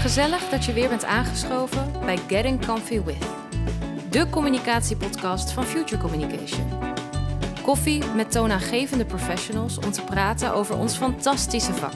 [0.00, 3.26] Gezellig dat je weer bent aangeschoven bij Getting Comfy With,
[4.10, 6.68] de communicatiepodcast van Future Communication.
[7.62, 11.94] Koffie met toonaangevende professionals om te praten over ons fantastische vak.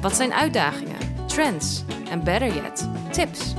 [0.00, 0.96] Wat zijn uitdagingen,
[1.26, 3.54] trends en better yet, tips?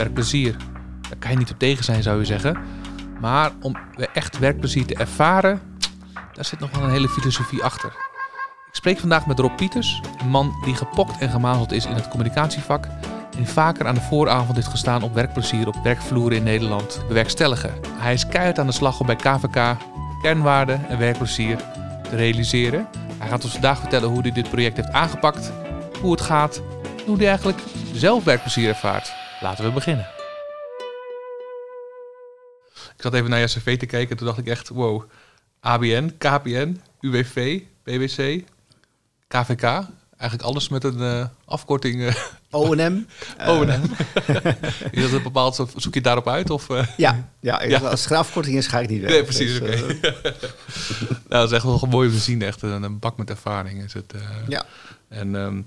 [0.00, 0.56] werkplezier.
[1.08, 2.58] Daar kan je niet op tegen zijn, zou je zeggen.
[3.20, 3.76] Maar om
[4.14, 5.60] echt werkplezier te ervaren,
[6.32, 7.92] daar zit nog wel een hele filosofie achter.
[8.68, 12.08] Ik spreek vandaag met Rob Pieters, een man die gepokt en gemazeld is in het
[12.08, 12.86] communicatievak
[13.36, 17.74] en vaker aan de vooravond heeft gestaan op werkplezier op werkvloeren in Nederland te bewerkstelligen.
[17.98, 19.76] Hij is keihard aan de slag om bij KVK
[20.22, 21.56] kernwaarden en werkplezier
[22.02, 22.88] te realiseren.
[23.18, 25.52] Hij gaat ons vandaag vertellen hoe hij dit project heeft aangepakt,
[26.00, 27.58] hoe het gaat en hoe hij eigenlijk
[27.92, 29.12] zelf werkplezier ervaart.
[29.40, 30.19] Laten we beginnen.
[33.00, 35.02] Ik zat even naar je cv te kijken en toen dacht ik echt, wow.
[35.60, 38.42] ABN, KPN, UWV, PwC,
[39.28, 39.62] KVK.
[40.16, 42.00] Eigenlijk alles met een uh, afkorting.
[42.00, 42.14] Uh,
[42.50, 43.06] O&M.
[43.46, 43.82] O&M.
[44.90, 46.50] is dat een bepaald, zoek je daarop uit?
[46.50, 46.86] Of, uh?
[46.96, 49.10] ja, ja, ja, als het afkorting is, ga ik niet weg.
[49.10, 49.82] Nee, precies, dus.
[49.82, 49.98] Okay.
[51.10, 52.42] nou, dat is echt wel mooi om te zien.
[52.42, 54.14] Echt een, een bak met ervaring is het.
[54.48, 54.64] ja.
[55.08, 55.34] En...
[55.34, 55.66] Um,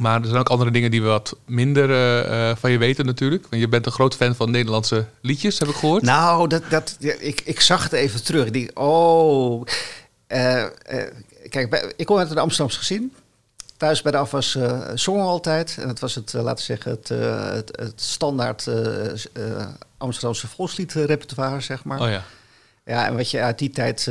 [0.00, 3.46] maar er zijn ook andere dingen die we wat minder uh, van je weten natuurlijk.
[3.50, 6.02] Want je bent een groot fan van Nederlandse liedjes, heb ik gehoord.
[6.02, 8.46] Nou, dat, dat, ik, ik zag het even terug.
[8.46, 9.66] Ik oh...
[10.28, 10.64] Uh,
[11.48, 13.12] kijk, ik kom uit een Amsterdamse gezin.
[13.76, 14.58] Thuis bij de afwas
[14.94, 15.76] zongen altijd.
[15.80, 17.08] En het was het, laten we zeggen, het,
[17.54, 18.68] het, het standaard
[19.98, 22.00] Amsterdamse volksliedrepertoire, zeg maar.
[22.00, 22.24] Oh ja.
[22.84, 24.10] Ja, en wat je uit die tijd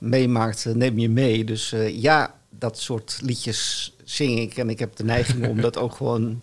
[0.00, 1.44] meemaakt, neem je mee.
[1.44, 4.56] Dus ja, dat soort liedjes zing ik.
[4.56, 6.40] En ik heb de neiging om dat ook gewoon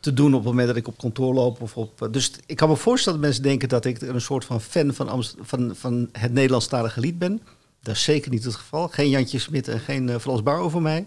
[0.00, 1.60] te doen op het moment dat ik op kantoor loop.
[1.60, 4.60] Of op, dus ik kan me voorstellen dat mensen denken dat ik een soort van
[4.60, 7.42] fan van, Amst van, van het Nederlandstalige lied ben.
[7.82, 8.88] Dat is zeker niet het geval.
[8.88, 11.06] Geen Jantje Smit en geen uh, Frans Bar over mij.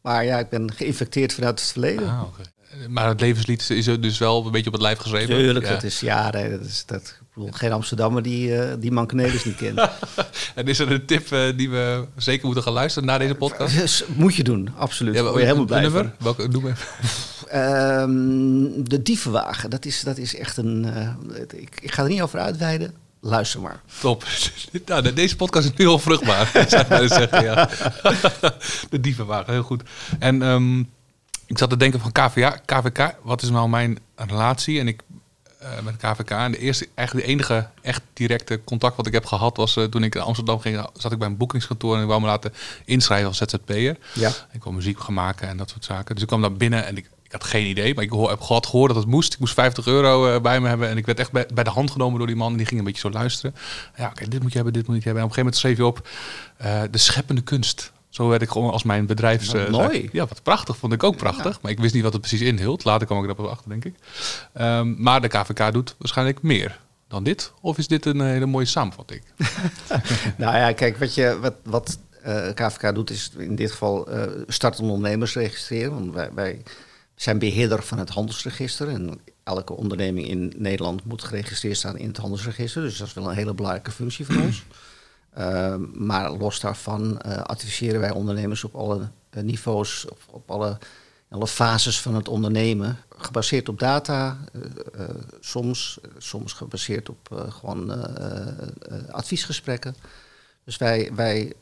[0.00, 2.08] Maar ja, ik ben geïnfecteerd vanuit het verleden.
[2.08, 2.86] Ah, okay.
[2.88, 5.34] Maar het levenslied is dus wel een beetje op het lijf geschreven?
[5.34, 5.72] Tuurlijk, ja.
[5.72, 6.50] dat is jaren.
[6.50, 9.78] Dat is, dat, bedoel, geen Amsterdammer die, uh, die Mankenelis niet kent.
[10.54, 14.04] en is er een tip uh, die we zeker moeten gaan luisteren na deze podcast?
[14.14, 15.14] Moet je doen, absoluut.
[15.14, 16.14] Ja, Word je helemaal blij nummer?
[16.18, 16.86] Welke noem even?
[18.02, 20.86] um, de Dievenwagen, dat is, dat is echt een...
[20.86, 22.94] Uh, ik, ik ga er niet over uitweiden.
[23.20, 23.80] Luister maar.
[24.00, 24.24] Top.
[24.86, 27.42] nou, deze podcast is nu al vruchtbaar, zou ik zeggen.
[27.42, 27.68] Ja.
[28.90, 29.82] de Dievenwagen, heel goed.
[30.18, 30.42] En...
[30.42, 30.88] Um,
[31.50, 34.80] ik zat te denken van KVA, KVK, wat is nou mijn relatie?
[34.80, 35.00] En ik
[35.62, 36.30] uh, met KVK.
[36.30, 39.84] En de eerste, eigenlijk de enige echt directe contact wat ik heb gehad was uh,
[39.84, 42.52] toen ik in Amsterdam ging, zat ik bij een boekingskantoor en ik wou me laten
[42.84, 43.96] inschrijven als ZZP'er.
[44.14, 44.32] Ja.
[44.52, 46.14] Ik wou muziek gaan maken en dat soort zaken.
[46.14, 48.40] Dus ik kwam daar binnen en ik, ik had geen idee, maar ik hoor, heb
[48.40, 49.32] gehad gehoord dat het moest.
[49.32, 51.70] Ik moest 50 euro uh, bij me hebben en ik werd echt bij, bij, de
[51.70, 53.54] hand genomen door die man en die ging een beetje zo luisteren.
[53.96, 55.22] Ja, oké, dit moet je hebben, dit moet je hebben.
[55.22, 56.08] En op een gegeven moment schreef je op
[56.90, 57.92] de scheppende kunst.
[58.10, 59.54] Zo werd ik gewoon als mijn bedrijfs...
[59.54, 60.08] Uh, mooi.
[60.12, 60.76] Ja, wat prachtig.
[60.76, 61.52] Vond ik ook prachtig.
[61.52, 61.58] Ja.
[61.62, 62.84] Maar ik wist niet wat het precies inhield.
[62.84, 63.94] Later kwam ik erop achter, denk ik.
[64.60, 67.52] Um, maar de KVK doet waarschijnlijk meer dan dit.
[67.60, 69.22] Of is dit een hele mooie samenvatting?
[70.36, 74.22] nou ja, kijk, wat, je, wat, wat uh, KVK doet is in dit geval uh,
[74.46, 75.94] startende ondernemers registreren.
[75.94, 76.62] Want wij, wij
[77.14, 78.88] zijn beheerder van het handelsregister.
[78.88, 82.82] En elke onderneming in Nederland moet geregistreerd staan in het handelsregister.
[82.82, 84.64] Dus dat is wel een hele belangrijke functie van ons.
[85.38, 90.78] Uh, maar los daarvan uh, adviseren wij ondernemers op alle uh, niveaus, op, op alle,
[91.28, 94.38] alle fases van het ondernemen, gebaseerd op data,
[95.40, 97.90] soms, soms gebaseerd op gewoon
[99.10, 99.96] adviesgesprekken.
[100.64, 101.52] Dus wij, wij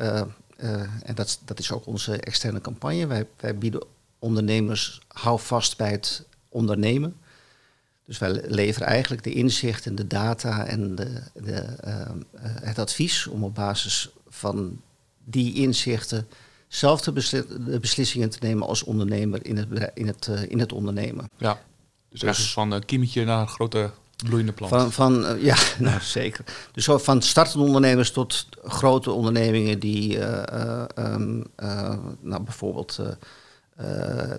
[1.02, 3.82] en dat, dat is ook onze externe campagne, wij, wij bieden
[4.18, 7.16] ondernemers hou vast bij het ondernemen.
[8.08, 11.92] Dus wij leveren eigenlijk de inzicht en de data en de, de, uh,
[12.42, 14.80] het advies om op basis van
[15.24, 16.28] die inzichten
[16.68, 20.58] zelf de, besli de beslissingen te nemen als ondernemer in het, in het, uh, in
[20.58, 21.30] het ondernemen.
[21.36, 21.60] Ja,
[22.10, 23.90] dus, dus van een kiemetje naar een grote
[24.24, 24.72] bloeiende plant.
[24.72, 26.44] Van, van uh, ja, nou zeker.
[26.72, 30.18] Dus zo van startende ondernemers tot grote ondernemingen die
[30.96, 31.44] um,
[32.20, 33.00] nou, bijvoorbeeld
[33.80, 33.86] uh,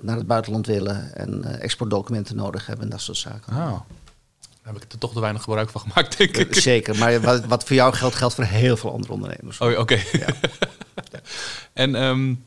[0.01, 3.53] naar het buitenland willen en uh, exportdocumenten nodig hebben en dat soort zaken.
[3.53, 3.79] Oh.
[4.63, 6.55] Daar heb ik er toch te weinig gebruik van gemaakt, denk ik.
[6.55, 9.59] Uh, zeker, maar wat, wat, voor jou geldt, geldt voor heel veel andere ondernemers.
[9.59, 9.79] Oh, oké.
[9.79, 10.05] Okay.
[10.11, 10.27] Ja.
[11.73, 12.45] en um,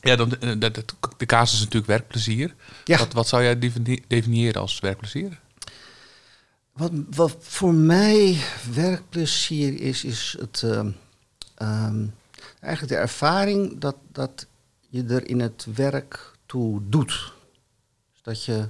[0.00, 0.84] ja, dan, de, de,
[1.16, 2.54] de casus is natuurlijk werkplezier.
[2.84, 2.98] Ja.
[2.98, 3.58] Wat, wat zou jij
[4.06, 5.40] definiëren als werkplezier?
[6.72, 8.36] Wat, wat voor mij
[8.74, 12.14] werkplezier is, is het, um,
[12.60, 14.46] eigenlijk de ervaring dat, dat
[14.90, 17.32] je er in het werk toe doet.
[18.12, 18.68] Dus dat je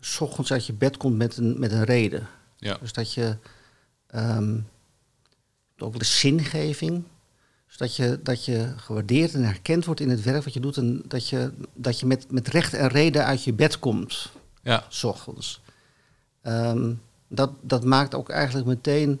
[0.00, 2.28] s ochtends uit je bed komt met een, met een reden.
[2.56, 2.76] Ja.
[2.80, 3.36] Dus dat je
[4.06, 4.60] ehm,
[5.78, 7.04] ook de zingeving.
[7.66, 10.76] Zodat je, dat je gewaardeerd en herkend wordt in het werk wat je doet.
[10.76, 14.30] En dat je, dat je met, met recht en reden uit je bed komt.
[14.62, 14.84] Ja.
[14.88, 15.60] S ochtends.
[16.42, 16.94] Ehm,
[17.28, 19.20] dat, dat maakt ook eigenlijk meteen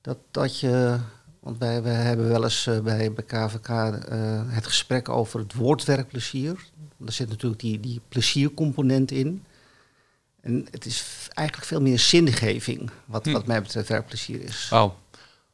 [0.00, 0.98] dat, dat je.
[1.44, 5.54] Want wij, wij hebben wel eens eh, bij, bij KVK eh, het gesprek over het
[5.54, 6.56] woord werkplezier.
[6.96, 9.44] Daar zit natuurlijk die, die pleziercomponent in.
[10.40, 13.32] En het is eigenlijk veel meer zingeving, wat, Hm.
[13.32, 14.68] wat mij betreft werkplezier is.
[14.70, 14.96] Wauw.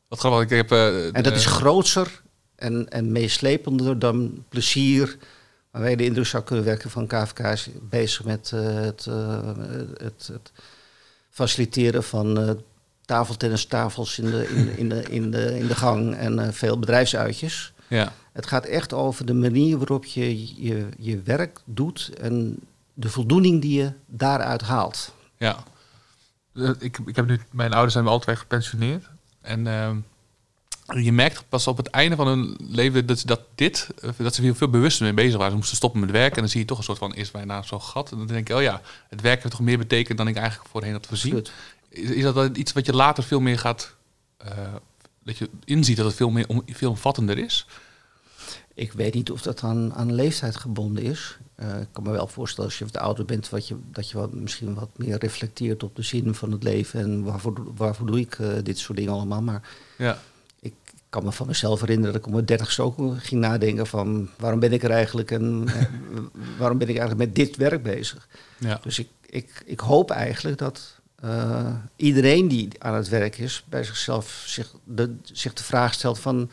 [0.08, 0.42] Wat grappig.
[0.42, 0.70] Ik heb...
[0.72, 2.22] eh, En dat is grootser
[2.54, 5.16] en, en meeslepender dan plezier.
[5.70, 9.40] Waarmee de indruk zou kunnen werken van KVK is bezig met het, eh,
[9.98, 10.52] het, het
[11.30, 12.58] faciliteren van
[13.10, 17.72] tafeltennistafels in de, in, in, de, in, de, in de gang en eh, veel bedrijfsuitjes.
[17.88, 18.12] Ja.
[18.32, 22.58] Het gaat echt over de manier waarop je je, je werk doet en
[22.94, 25.14] de voldoening die je daaruit haalt.
[25.36, 25.64] Ja.
[26.54, 29.04] Eh, Ik, ik heb nu, mijn ouders zijn al twee gepensioneerd.
[29.40, 29.96] En ehm,
[31.04, 34.42] je merkt pas op het einde van hun leven dat, dat dit, eh, dat ze
[34.42, 35.50] veel, veel bewuster mee bezig waren.
[35.50, 37.62] Ze moesten stoppen met werken en dan zie je toch een soort van is bijna
[37.62, 38.10] zo'n gat.
[38.12, 40.70] En dan denk je, oh ja, het werk heeft toch meer betekend dan ik eigenlijk
[40.70, 41.36] voorheen had voorzien.
[41.36, 41.58] Absoluut.
[41.90, 43.94] Is, is dat iets wat je later veel meer gaat,
[44.36, 44.74] eh,
[45.24, 47.66] dat je inziet dat het veel meer om, veel omvattender is?
[48.74, 51.38] Ik weet niet of dat aan, aan leeftijd gebonden is.
[51.54, 54.18] Eh, ik kan me wel voorstellen als je wat ouder bent, wat je, dat je
[54.18, 58.06] wat, misschien wat meer reflecteert op de zin van het leven en waarvoor, doe- waarvoor
[58.06, 59.42] doe ik eh, dit soort dingen allemaal.
[59.42, 60.18] Maar Ja.
[60.60, 60.72] ik
[61.08, 64.60] kan me van mezelf herinneren dat ik om mijn dertigste ook ging nadenken van waarom
[64.60, 65.64] ben ik er eigenlijk en
[66.58, 68.28] waarom ben ik eigenlijk met dit werk bezig.
[68.58, 68.78] Ja.
[68.82, 73.84] Dus ik, ik, ik hoop eigenlijk dat eh, iedereen die aan het werk is, bij
[73.84, 76.50] zichzelf zich de, zich de vraag stelt van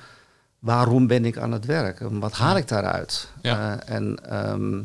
[0.60, 2.00] waarom ben ik aan het werk?
[2.00, 3.30] En wat haal ik daaruit?
[3.42, 3.80] Ja.
[3.80, 4.82] Eh, en ehm,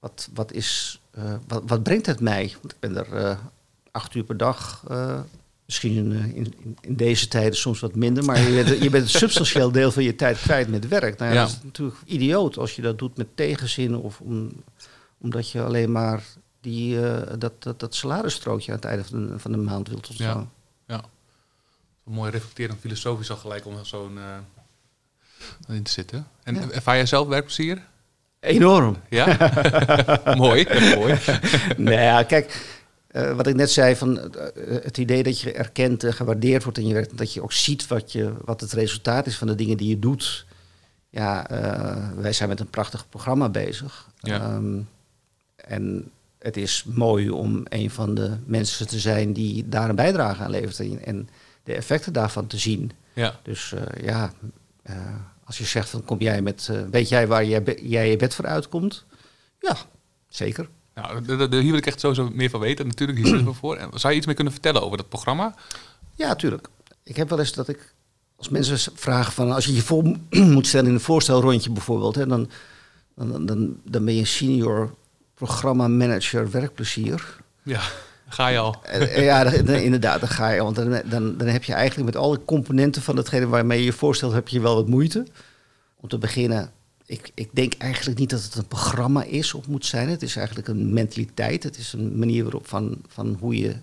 [0.00, 2.54] wat, wat, is, eh, wat, wat brengt het mij?
[2.60, 3.38] Want ik ben er
[3.90, 4.82] acht uur per dag.
[5.64, 9.04] misschien in, in, in- in deze tijden soms wat minder, maar je bent, je bent
[9.04, 11.18] een substantieel deel van je tijd kwijt met werk.
[11.18, 11.44] Nou, ja, Ja.
[11.46, 14.52] Dat is natuurlijk idioot als je dat doet met tegenzin of om,
[15.20, 16.22] omdat je alleen maar
[16.60, 17.94] die, eh, dat, dat, dat
[18.72, 20.50] aan het einde van de, van de maand wilt ontvangen.
[22.04, 26.26] Mooi reflecterend filosofisch al gelijk om zo'n eh, in te zitten.
[26.42, 27.86] En ervaar jij zelf werkplezier?
[28.40, 28.96] Enorm.
[29.08, 29.52] Ja?
[30.36, 30.66] mooi.
[30.94, 31.18] mooi.
[31.76, 32.80] nou ja, kijk,
[33.10, 36.78] eh, wat ik net zei, van eh, het idee dat je erkend en gewaardeerd wordt
[36.78, 39.54] in je werk, dat je ook ziet wat, je, wat het resultaat is van de
[39.54, 40.46] dingen die je doet.
[41.08, 44.08] Ja, eh, wij zijn met een prachtig programma bezig.
[44.18, 44.40] Ja.
[44.40, 44.80] Ehm,
[45.56, 46.10] en
[46.40, 50.50] het is mooi om een van de mensen te zijn die daar een bijdrage aan
[50.50, 51.28] levert en,
[51.62, 52.92] de effecten daarvan te zien.
[53.12, 53.40] Ja.
[53.42, 54.32] Dus eh, ja,
[54.82, 54.96] eh,
[55.44, 58.34] als je zegt van kom jij met, eh, weet jij waar jij, jij je bed
[58.34, 59.04] voor uitkomt?
[59.58, 59.76] Ja,
[60.28, 60.68] zeker.
[60.94, 62.86] Nou, hier wil ik echt sowieso meer van weten.
[62.86, 63.76] Natuurlijk, hier zitten we voor.
[63.76, 65.54] En zou je iets meer kunnen vertellen over dat programma?
[66.14, 66.68] Ja, tuurlijk.
[67.02, 67.94] Ik heb wel eens dat ik,
[68.36, 70.16] als mensen vragen van, als je je voor
[70.54, 72.50] moet stellen in een voorstelrondje bijvoorbeeld, hè, dan,
[73.14, 74.94] dan, dan, dan ben je senior
[75.46, 77.36] programma manager werkplezier.
[77.62, 77.80] Ja,
[78.28, 78.82] ga je al.
[79.16, 80.62] Ja, inderdaad, dan ga je.
[80.62, 83.92] Want dan, dan, dan heb je eigenlijk met alle componenten van hetgene waarmee je je
[83.92, 85.26] voorstelt, heb je wel wat moeite.
[85.96, 86.70] Om te beginnen,
[87.06, 90.08] ik, ik denk eigenlijk niet dat het een programma is of moet zijn.
[90.08, 91.62] Het is eigenlijk een mentaliteit.
[91.62, 93.74] Het is een manier waarop van, van hoe je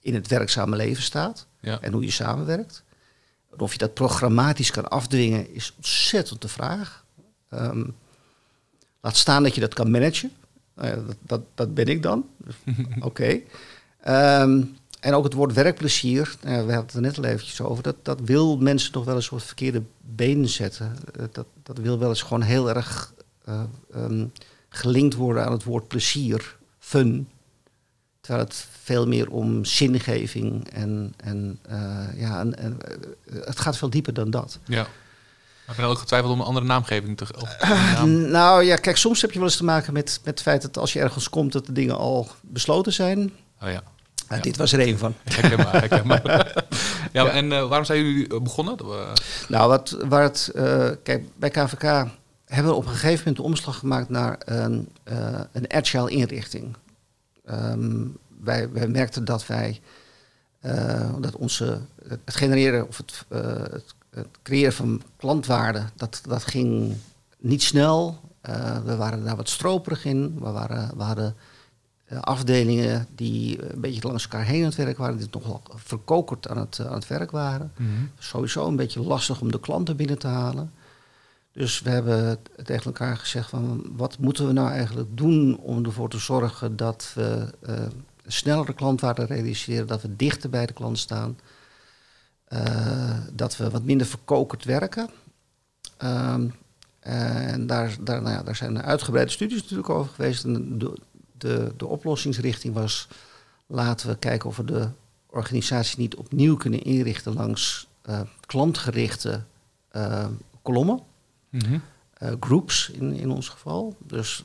[0.00, 1.80] in het werkzame leven staat Ja.
[1.80, 2.82] en hoe je samenwerkt.
[3.52, 7.04] En Of je dat programmatisch kan afdwingen, is ontzettend de vraag.
[7.50, 7.84] Ehm,
[9.00, 10.32] laat staan dat je dat kan managen.
[10.74, 12.26] Nou ja, dat, dat, ben ik dan.
[13.00, 13.40] Oké.
[14.00, 14.62] Ehm,
[15.00, 17.96] en ook het woord werkplezier, nou we hadden het er net al eventjes over, dat,
[18.02, 20.96] dat wil mensen nog wel eens op verkeerde been zetten.
[21.18, 23.12] Eh, dat, dat wil wel eens gewoon heel erg
[23.44, 23.62] eh,
[23.94, 24.26] ehm,
[24.68, 27.28] gelinkt worden aan het woord plezier, fun.
[28.20, 32.46] Terwijl het veel meer om zingeving en, en eh, ja,
[33.30, 34.58] het gaat veel dieper dan dat.
[34.64, 34.86] Ja.
[35.68, 37.26] Ik ben ook getwijfeld om een andere naamgeving te...
[37.60, 38.30] Een naam.
[38.40, 40.78] Nou ja, kijk, soms heb je wel eens te maken met, met het feit dat
[40.78, 43.32] als je ergens komt, dat de dingen al besloten zijn.
[43.62, 43.82] Oh ja.
[44.28, 45.14] Nou, Dit was er één van.
[45.24, 46.64] Herkenbaar, herkenbaar.
[47.12, 48.76] ja, en eh, waarom zijn jullie eh, begonnen?
[49.48, 52.06] Nou, wat, waar het, eh, kijk, bij KVK
[52.54, 56.76] hebben we op een gegeven moment de omslag gemaakt naar een, eh, een agile inrichting.
[57.44, 58.06] Ehm,
[58.40, 59.80] wij, wij merkten dat wij,
[60.60, 63.40] eh, dat onze, het genereren of het, eh,
[63.70, 66.94] het, het creëren van klantwaarde, dat, dat ging
[67.38, 68.20] niet snel.
[68.40, 70.38] Eh, we waren daar wat stroperig in.
[70.40, 71.36] We, waren, we hadden
[72.04, 76.48] eh, afdelingen die een beetje langs elkaar heen aan het werk waren, die nogal verkokerd
[76.48, 77.72] aan het, aan het werk waren
[78.18, 80.72] sowieso een beetje lastig om de klanten binnen te halen.
[81.52, 86.08] Dus we hebben tegen elkaar gezegd van wat moeten we nou eigenlijk doen om ervoor
[86.08, 87.74] te zorgen dat we eh
[88.26, 91.38] snellere klantwaarde realiseren, dat we dichter bij de klant staan.
[93.32, 95.10] Dat we wat minder verkokerd werken.
[95.96, 96.48] Ehm,
[97.00, 100.44] en daar, daar, nou ja, daar zijn uitgebreide studies natuurlijk over geweest.
[100.44, 100.98] En de,
[101.38, 103.08] de, de oplossingsrichting was,
[103.66, 104.88] laten we kijken of we de
[105.26, 107.88] organisatie niet opnieuw kunnen inrichten langs
[108.46, 109.42] klantgerichte
[110.62, 111.00] kolommen.
[111.50, 111.82] Mm
[112.40, 113.96] groups in, in ons geval.
[114.06, 114.44] Dus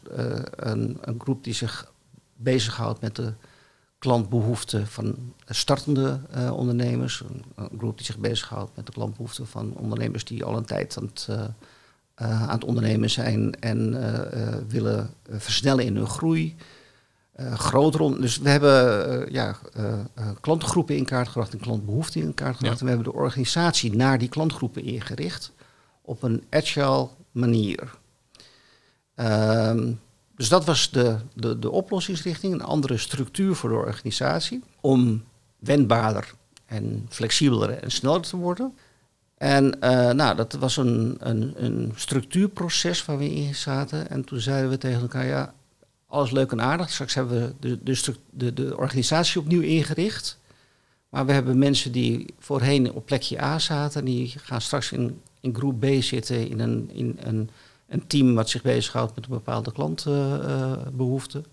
[0.56, 1.92] een, een groep die zich
[2.36, 3.34] bezighoudt met de
[4.00, 7.24] klantbehoeften van startende uh, ondernemers.
[7.56, 11.06] Een, groep die zich bezighoudt met de klantbehoeften van ondernemers die al een tijd aan
[11.06, 11.44] het, uh,
[12.16, 13.98] aan het ondernemen zijn en
[14.68, 16.56] willen versnellen in hun groei.
[17.54, 19.56] groter dus we hebben ja,
[20.42, 22.80] klantgroepen in kaart gebracht en klantbehoeften in kaart gebracht.
[22.80, 25.52] En we hebben de organisatie naar die klantgroepen ingericht
[26.02, 27.98] op een agile manier.
[29.16, 30.00] Um,
[30.40, 35.24] dus dat was de, de, de oplossingsrichting, een andere structuur voor de organisatie om
[35.58, 36.34] wendbaarder
[36.66, 38.74] en flexibeler en sneller te worden.
[39.38, 44.10] En uh, nou, dat was een, een, een structuurproces waar we in zaten.
[44.10, 45.54] En toen zeiden we tegen elkaar, ja,
[46.08, 46.90] alles leuk en aardig.
[46.90, 50.40] Straks hebben we de, de, de, de organisatie opnieuw ingericht.
[51.10, 55.56] Maar we hebben mensen die voorheen op plekje A zaten, die gaan straks in, in
[55.56, 57.50] groep B zitten in een, in een
[57.90, 61.44] een team wat zich bezighoudt met een bepaalde klantbehoefte.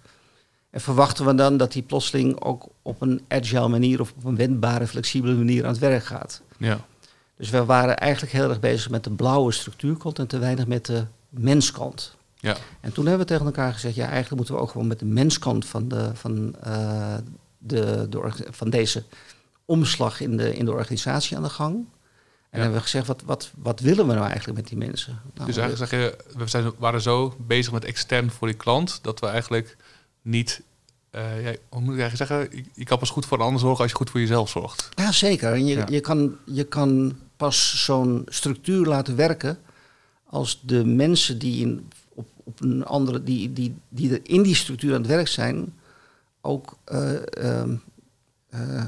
[0.70, 4.36] en verwachten we dan dat die plotseling ook op een agile manier of op een
[4.36, 6.42] wendbare, flexibele manier aan het werk gaat.
[6.58, 6.80] Ja.
[7.36, 10.86] Dus we waren eigenlijk heel erg bezig met de blauwe structuurkant en te weinig met
[10.86, 12.16] de menskant.
[12.36, 12.56] Ja.
[12.80, 15.04] En toen hebben we tegen elkaar gezegd, ja, eigenlijk moeten we ook gewoon met de
[15.04, 17.14] menskant van, de, van, uh,
[17.58, 19.04] de, de, van deze
[19.64, 21.86] omslag in de, in de organisatie aan de gang.
[22.56, 25.20] En hebben we gezegd, wat, wat, wat willen we nou eigenlijk met die mensen?
[25.34, 28.98] Nou, dus eigenlijk zeg je, we zijn, waren zo bezig met extern voor die klant,
[29.02, 29.76] dat we eigenlijk
[30.22, 30.62] niet
[31.16, 32.64] uh, ja, hoe moet ik eigenlijk zeggen?
[32.74, 34.88] Je, kan pas goed voor een ander zorgen als je goed voor jezelf zorgt.
[34.94, 35.52] Ja, zeker.
[35.52, 39.58] En je, je, kan, je kan pas zo'n structuur laten werken
[40.24, 44.54] als de mensen die in, op, op een andere, die, die, die er in die
[44.54, 45.74] structuur aan het werk zijn,
[46.40, 48.84] ook uh,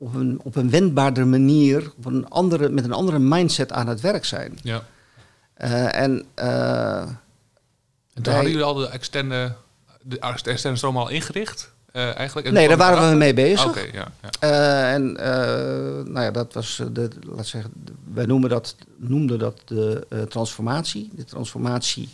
[0.00, 4.00] op een, op een wendbaarder manier, op een andere, met een andere mindset aan het
[4.00, 4.58] werk zijn.
[4.62, 4.82] Ja.
[5.58, 7.00] Uh, en, uh,
[8.14, 9.54] en toen hadden jullie al de externe,
[10.02, 11.72] de externe stroom al ingericht?
[11.92, 12.50] Uh, eigenlijk?
[12.50, 13.68] nee, daar waren we mee bezig.
[13.68, 14.92] Oké, okay, ja, ja.
[14.92, 15.12] en
[16.12, 17.72] nou ja, dat was de, laat zeggen,
[18.12, 21.10] wij noemen dat, noemden dat de transformatie.
[21.12, 22.08] De transformatie,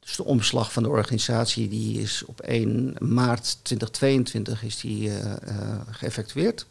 [0.00, 5.10] dus de omslag van de organisatie, die is op 1 maart 2022 is die
[5.90, 6.66] geëffectueerd.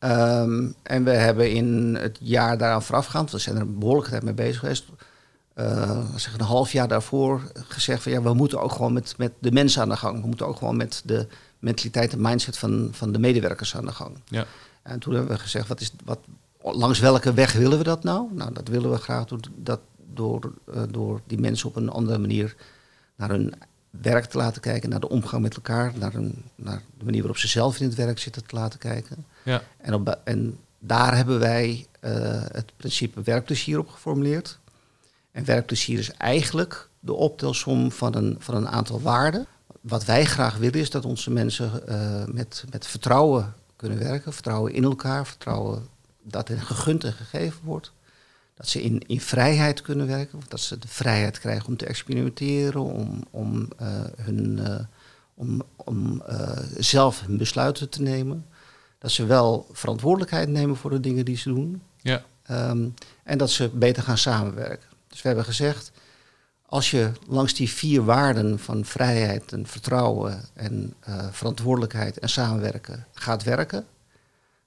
[0.00, 4.22] Um, en we hebben in het jaar daaraan voorafgaand, we zijn er een behoorlijke tijd
[4.22, 4.84] mee bezig geweest,
[5.54, 9.32] uh, zeg een half jaar daarvoor gezegd van ja, we moeten ook gewoon met, met
[9.38, 10.20] de mensen aan de gang.
[10.20, 11.26] We moeten ook gewoon met de
[11.58, 14.16] mentaliteit en mindset van, van de medewerkers aan de gang.
[14.24, 14.44] Ja.
[14.82, 16.18] En toen hebben we gezegd, wat is, wat,
[16.62, 18.28] langs welke weg willen we dat nou?
[18.32, 19.80] Nou, dat willen we graag door, dat,
[20.14, 22.56] door, uh, door die mensen op een andere manier
[23.16, 23.54] naar hun
[24.02, 27.38] werk te laten kijken, naar de omgang met elkaar, naar, een, naar de manier waarop
[27.38, 29.24] ze zelf in het werk zitten te laten kijken.
[29.42, 29.62] Ja.
[29.76, 32.10] En, op, en daar hebben wij uh,
[32.52, 34.58] het principe werkplezier op geformuleerd.
[35.32, 39.46] En werkplezier is eigenlijk de optelsom van een, van een aantal waarden.
[39.80, 44.32] Wat wij graag willen is dat onze mensen uh, met, met vertrouwen kunnen werken.
[44.32, 45.86] Vertrouwen in elkaar, vertrouwen
[46.22, 47.92] dat er gegund en gegeven wordt.
[48.56, 52.80] Dat ze in, in vrijheid kunnen werken, dat ze de vrijheid krijgen om te experimenteren,
[52.80, 54.78] om, om, uh, hun, uh,
[55.34, 58.46] om, om uh, zelf hun besluiten te nemen.
[58.98, 61.82] Dat ze wel verantwoordelijkheid nemen voor de dingen die ze doen.
[61.96, 62.24] Ja.
[62.50, 64.88] Um, en dat ze beter gaan samenwerken.
[65.08, 65.92] Dus we hebben gezegd,
[66.66, 70.94] als je langs die vier waarden van vrijheid en vertrouwen en
[71.30, 73.86] verantwoordelijkheid en samenwerken gaat werken,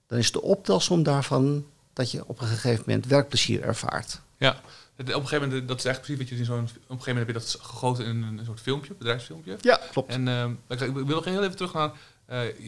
[0.07, 4.21] dan is de optelsom daarvan dat je op een gegeven moment werkplezier ervaart.
[4.37, 4.61] Ja,
[4.99, 6.55] op een gegeven moment, dat is echt precies wat je in zo'n.
[6.55, 9.57] Op een gegeven moment heb je dat gegoten in een soort filmpje, bedrijfsfilmpje.
[9.61, 10.11] Ja, klopt.
[10.11, 11.91] En uh, ik, ik, wil nog heel even terug naar.
[12.29, 12.59] Uh,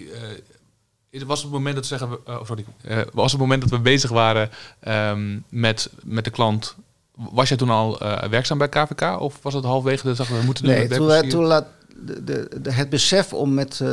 [1.11, 2.65] uh, was het moment dat we zeggen, oh, sorry,
[3.13, 4.49] was het moment dat we bezig waren
[4.87, 6.75] um, met, met de klant.
[7.15, 7.97] Was jij toen al
[8.29, 10.73] werkzaam bij KVK of was het halfwege dat we moeten doen?
[10.73, 12.23] Nee, toen, toen laat, de,
[12.61, 13.87] de, het besef om met uh,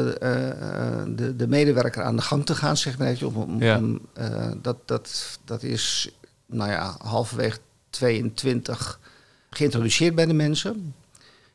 [1.07, 3.77] de, de, medewerker aan de gang te gaan, zeg maar even, om, ja.
[3.77, 6.11] om uh, dat, dat, dat is
[6.47, 7.59] nou ja, halverwege
[7.91, 9.01] 22
[9.51, 10.95] geïntroduceerd bij de mensen.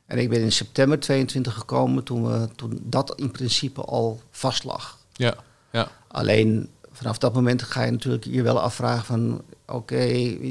[0.05, 4.63] En ik ben in september 22 gekomen toen, we, toen dat in principe al vast
[4.63, 4.97] lag.
[5.13, 5.35] Ja,
[5.71, 5.87] ja.
[6.07, 9.41] Alleen vanaf dat moment ga je natuurlijk hier wel afvragen van...
[9.67, 10.03] oké,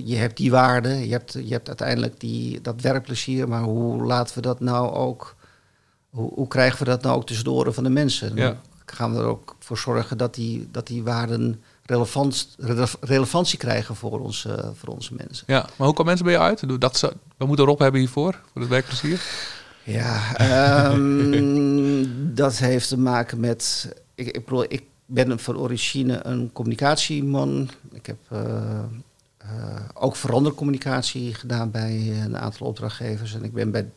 [0.04, 3.48] je hebt die waarde, je hebt, je hebt uiteindelijk die, dat werkplezier...
[3.48, 5.36] maar hoe laten we dat nou ook
[6.12, 8.36] hoe, hoe, krijgen we dat nou ook tussen de oren van de mensen?
[8.36, 8.60] Ja.
[8.86, 12.56] gaan we er ook voor zorgen dat die, dat die waarden relevant,
[13.00, 15.44] relevantie krijgen voor onze, voor onze mensen.
[15.46, 16.80] Ja, maar hoe komen mensen bij je uit?
[16.80, 19.20] Dat ze, we moeten Rob hebben hiervoor, voor het werkplezier?
[19.84, 22.04] Ja, ehm,
[22.34, 23.92] dat heeft te maken met.
[24.14, 27.70] Ik, ik, bedoel, ik ben van origine een communicatieman.
[27.92, 28.38] Ik heb uh,
[29.44, 33.34] uh, ook verandercommunicatie gedaan bij een aantal opdrachtgevers.
[33.34, 33.90] En ik ben bij,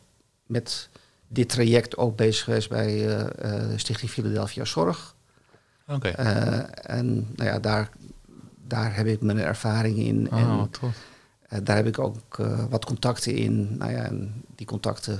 [0.45, 0.89] met
[1.27, 5.15] dit traject ook bezig geweest bij uh, Stichting Philadelphia Zorg.
[5.87, 6.07] Oké.
[6.07, 7.89] en nou ja, daar,
[8.67, 10.27] daar heb ik mijn ervaring in.
[10.31, 10.95] Oh, en tof.
[11.63, 12.37] daar heb ik ook
[12.69, 13.77] wat contacten in.
[13.77, 15.19] Nou ja, en die contacten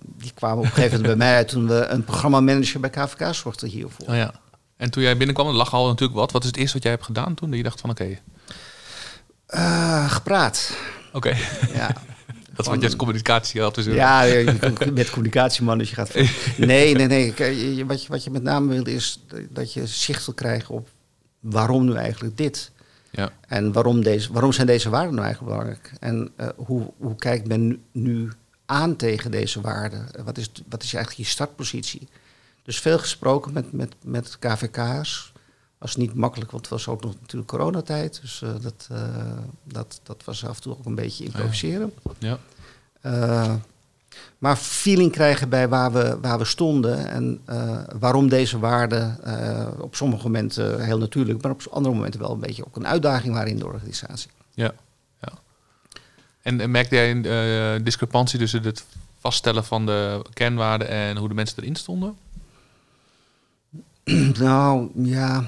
[0.00, 3.34] die kwamen op een gegeven moment bij mij uit toen we een programmamanager bij KVK
[3.34, 4.08] zorgden hiervoor.
[4.08, 4.34] Oh ja.
[4.76, 6.32] En toen jij binnenkwam, lag al natuurlijk wat.
[6.32, 7.48] Wat is het eerste wat jij hebt gedaan toen?
[7.48, 8.18] Dat je dacht van oké.
[9.48, 10.76] Uh, gepraat.
[11.12, 11.36] Oké.
[11.72, 11.90] Ja.
[12.54, 13.74] dat is wat je als communicatie had.
[13.74, 14.58] Dus ja, je
[14.94, 16.14] met communicatieman, dus je gaat.
[16.56, 17.34] Nee, nee, nee.
[17.86, 20.88] Wat je, wat je met name wil is dat je zicht wil krijgen op
[21.40, 22.70] waarom nu eigenlijk dit.
[23.10, 23.32] Ja.
[23.48, 25.92] En waarom, deze, waarom zijn deze waarden nou eigenlijk belangrijk?
[26.00, 28.32] En uh, hoe, hoe kijkt men nu
[28.66, 30.06] aan tegen deze waarden?
[30.24, 32.08] Wat is, wat is eigenlijk je startpositie?
[32.62, 35.32] Dus veel gesproken met, met, met KVK's.
[35.84, 38.18] Was niet makkelijk, want het was ook nog natuurlijk coronatijd.
[38.20, 38.98] Dus uh, dat, uh,
[39.64, 41.92] dat, dat was af en toe ook een beetje improviseren.
[42.18, 42.38] Ja.
[43.02, 43.54] Uh,
[44.38, 47.40] maar feeling krijgen bij waar we, waar we stonden en
[47.98, 49.18] waarom deze waarden
[49.80, 53.34] op sommige momenten heel natuurlijk, maar op andere momenten wel een beetje ook een uitdaging
[53.34, 54.30] waren in de organisatie.
[54.54, 54.72] Ja.
[56.42, 58.84] En, en merkte jij een discrepantie tussen het
[59.18, 62.16] vaststellen van de kernwaarden en hoe de mensen erin stonden?
[64.38, 65.46] Nou ja,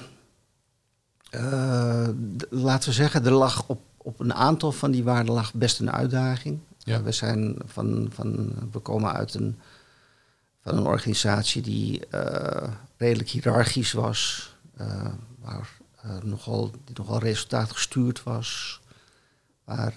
[1.31, 2.09] uh,
[2.51, 5.93] laten we zeggen, er lag op, op een aantal van die waarden lag best een
[5.93, 6.59] uitdaging.
[6.79, 7.03] Ja.
[7.03, 9.59] we, zijn van, van, we komen uit een,
[10.61, 14.51] van een organisatie die uh, redelijk hiërarchisch was,
[15.41, 15.69] waar
[16.23, 18.81] nogal, die nogal resultaatgestuurd was
[19.67, 19.95] waar,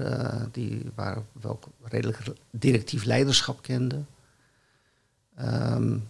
[0.52, 2.20] die, waar we ook redelijk
[2.52, 4.08] directief leiderschap kenden.
[5.40, 6.10] Um,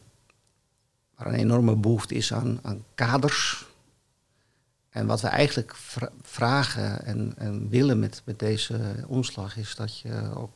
[1.15, 3.65] waar een enorme behoefte is aan, aan kaders.
[4.89, 9.99] En wat we eigenlijk vra vragen en, en, willen met, met deze omslag is dat
[9.99, 10.51] je ook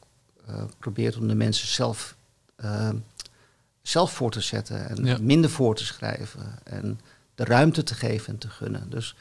[0.50, 2.16] uh, probeert om de mensen zelf,
[2.64, 2.90] uh,
[3.82, 5.18] zelf voor te zetten en Ja.
[5.22, 7.00] minder voor te schrijven en
[7.36, 8.90] de ruimte te geven en te gunnen.
[8.90, 9.16] Dus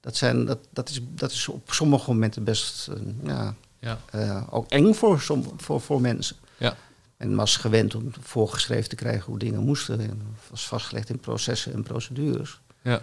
[0.00, 3.98] dat, zijn, dat, dat, is, dat is op sommige momenten best uh, ja, Ja.
[4.14, 6.36] uh, ook eng voor, som, voor, voor mensen.
[6.58, 6.76] Ja.
[7.16, 10.00] Men was gewend om voorgeschreven te krijgen hoe dingen moesten.
[10.00, 12.60] En was vastgelegd in processen en procedures.
[12.82, 13.02] Ja.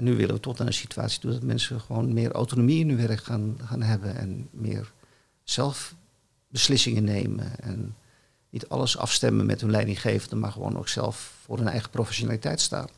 [0.00, 2.88] En nu willen we tot naar een situatie toe dat mensen gewoon meer autonomie in
[2.88, 4.16] hun werk gaan, gaan hebben.
[4.16, 4.92] En meer
[5.44, 5.94] zelf
[6.48, 7.60] beslissingen nemen.
[7.60, 7.96] En
[8.50, 12.88] niet alles afstemmen met hun leidinggevende, maar gewoon ook zelf voor hun eigen professionaliteit staan.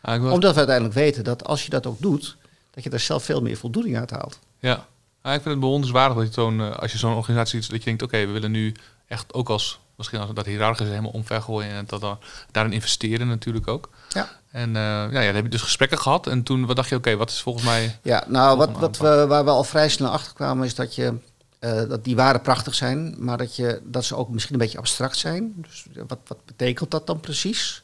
[0.00, 2.36] Ah, Omdat we uiteindelijk weten dat als je dat ook doet,
[2.70, 4.38] dat je daar zelf veel meer voldoening uit haalt.
[4.58, 4.86] Ja,
[5.22, 7.78] Ah, ik vind het bewonderenswaardig dat je zo'n, eh, als je zo'n organisatie ziet, dat
[7.78, 8.74] je denkt, oké, we willen nu
[9.06, 12.18] echt ook als, misschien als dat hiërarchisch helemaal omvergooien en dat dan,
[12.50, 13.88] daarin investeren natuurlijk ook.
[14.08, 14.40] Ja.
[14.52, 16.96] En eh, ja, ja, dan heb je dus gesprekken gehad en toen wat dacht je,
[16.96, 17.98] oké, wat is volgens mij...
[18.02, 21.14] Ja, nou, wat, wat we, waar we al vrij snel achter kwamen is dat, je,
[21.58, 24.78] eh, dat die waarden prachtig zijn, maar dat, je, dat ze ook misschien een beetje
[24.78, 25.54] abstract zijn.
[25.56, 27.82] Dus wat, wat betekent dat dan precies?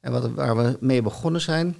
[0.00, 1.76] En wat, waar we mee begonnen zijn,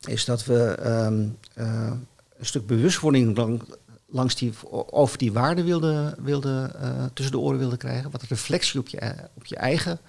[0.00, 1.92] is dat we ehm, eh,
[2.38, 3.62] een stuk bewustwording lang,
[4.06, 6.72] langs die, over die waarden wilden, wilden,
[7.14, 8.10] tussen de oren wilden krijgen.
[8.10, 10.00] Wat reflectie op je, op je eigen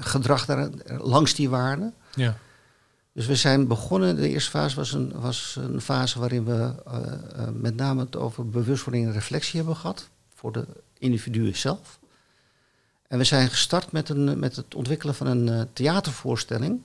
[0.00, 1.94] gedrag daar, langs die waarden.
[2.14, 2.36] Ja.
[3.12, 6.94] Dus we zijn begonnen, de eerste fase was een, was een fase waarin we uh,
[6.96, 10.66] uh, met name het over bewustwording en reflectie hebben gehad voor de
[10.98, 11.98] individuen zelf.
[13.08, 16.80] En we zijn gestart met, een, met het ontwikkelen van een uh, theatervoorstelling,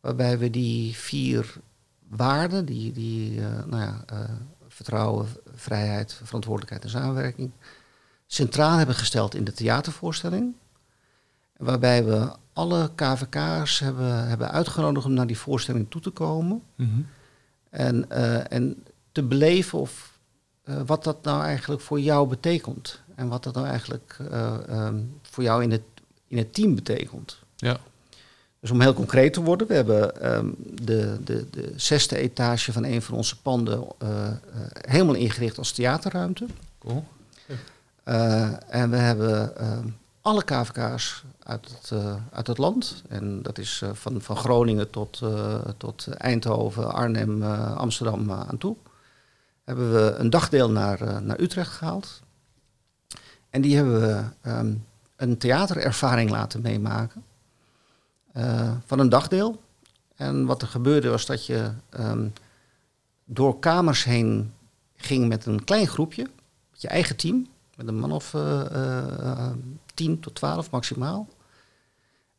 [0.00, 1.54] waarbij we die vier
[2.08, 4.04] waarden, die, die nou ja,
[4.68, 7.50] vertrouwen, vrijheid, verantwoordelijkheid en samenwerking,
[8.26, 10.54] centraal hebben gesteld in de theatervoorstelling.
[11.56, 16.62] Waarbij we alle KVK'ers hebben, hebben uitgenodigd om naar die voorstelling toe te komen.
[16.74, 16.90] Mhm.
[17.70, 20.18] En, uh, en te beleven of,
[20.64, 23.00] uh, wat dat nou eigenlijk voor jou betekent.
[23.14, 25.82] En wat dat nou eigenlijk uh, um, voor jou in het,
[26.26, 27.38] in het team betekent.
[27.56, 27.76] Ja.
[28.60, 32.84] Dus om heel concreet te worden, we hebben um, de, de, de zesde etage van
[32.84, 33.86] een van onze panden
[34.80, 36.46] helemaal ingericht als theaterruimte.
[36.78, 37.04] Cool.
[38.68, 39.52] en we hebben
[40.26, 43.02] alle KVK's uit het, uh, uit het land.
[43.08, 47.42] En dat is uh, van, van Groningen tot, uh, tot Eindhoven, Arnhem,
[47.76, 48.76] Amsterdam aan toe.
[49.64, 52.20] Hebben we een dagdeel naar, naar Utrecht gehaald.
[53.50, 54.84] En die hebben we um,
[55.16, 57.24] een theaterervaring laten meemaken.
[58.32, 59.62] eh, van een dagdeel.
[60.16, 62.28] En wat er gebeurde was dat je ehm,
[63.24, 64.52] door kamers heen
[64.96, 66.22] ging met een klein groepje,
[66.70, 68.34] met je eigen team, met een man of
[69.96, 71.28] 10 tot 12 maximaal.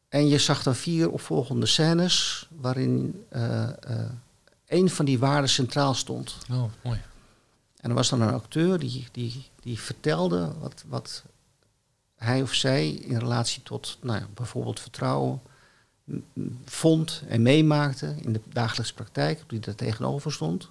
[0.09, 3.69] En je zag dan vier opvolgende scènes waarin uh,
[4.67, 6.37] een van die waarden centraal stond.
[6.51, 7.01] Oh, mooi.
[7.77, 11.23] En er was dan een acteur die, die, die vertelde wat, wat
[12.15, 15.41] hij of zij in relatie tot nou ja, bijvoorbeeld vertrouwen
[16.65, 20.69] vond en meemaakte in de dagelijkse praktijk, die er tegenover stond.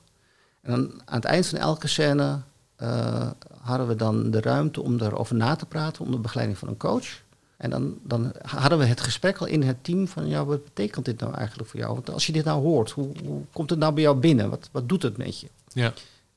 [0.60, 2.40] En dan aan het eind van elke scène
[2.82, 6.76] uh, hadden we dan de ruimte om daarover na te praten onder begeleiding van een
[6.76, 7.24] coach.
[7.56, 11.04] En dan, dan hadden we het gesprek al in het team van, ja, wat betekent
[11.04, 11.94] dit nou eigenlijk voor jou?
[11.94, 14.50] Want als je dit nou hoort, hoe, hoe komt het nou bij jou binnen?
[14.50, 15.48] Wat, wat doet het met je?
[15.72, 15.92] Ja.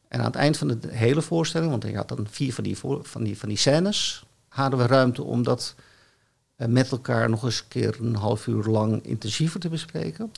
[0.07, 2.77] En aan het eind van de hele voorstelling, want ik had dan vier van die,
[3.01, 5.75] van die, van die scènes, hadden we ruimte om dat
[6.57, 10.31] uh, met elkaar nog eens een keer een half uur lang intensiever te bespreken.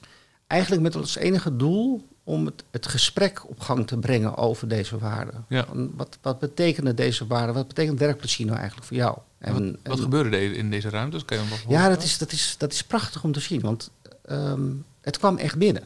[0.47, 4.97] Eigenlijk met als enige doel om het, het gesprek op gang te brengen over deze
[4.97, 5.45] waarden.
[5.47, 5.65] Ja.
[5.95, 7.55] Wat, wat betekenen deze waarden?
[7.55, 9.17] Wat betekent werkplezier nou eigenlijk voor jou?
[9.37, 11.25] En, wat, wat en, gebeurde in deze ruimtes?
[11.25, 13.91] Kan je ja, dat is, dat, is, dat is prachtig om te zien, want
[14.29, 15.83] um, het kwam echt binnen.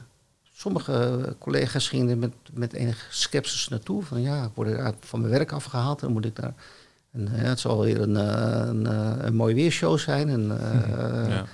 [0.54, 4.04] Sommige collega's gingen er met, met enige sceptisch naartoe.
[4.04, 6.54] Van ja, ik word er van mijn werk afgehaald en dan moet ik daar...
[7.12, 10.30] En, ja, het zal weer een, een, een, een mooi weershow zijn.
[10.30, 11.46] En, uh, ja.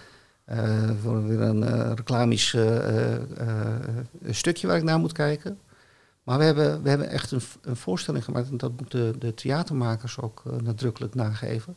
[0.51, 3.15] Uh, voor weer een uh, reclamisch uh,
[4.29, 5.59] stukje waar ik naar moet kijken.
[6.23, 9.33] Maar we hebben, we hebben echt een, een voorstelling gemaakt, en dat moeten de, de
[9.33, 11.75] theatermakers ook nadrukkelijk nageven.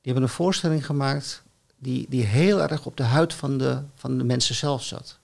[0.00, 1.42] Die hebben een voorstelling gemaakt
[1.78, 5.18] die, die heel erg op de huid van de, van de mensen zelf zat.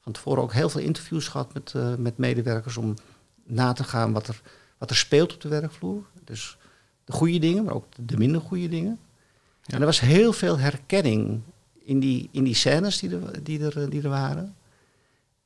[0.00, 2.94] Van tevoren ook heel veel interviews gehad met, met medewerkers om
[3.44, 4.42] na te gaan wat er,
[4.78, 6.04] wat er speelt op de werkvloer.
[6.24, 6.58] Dus
[7.04, 8.98] de goede dingen, maar ook de minder goede dingen.
[9.62, 9.74] Ja.
[9.74, 11.40] En er was heel veel herkenning
[11.84, 14.54] in die, in die scènes die er, die er, die er waren.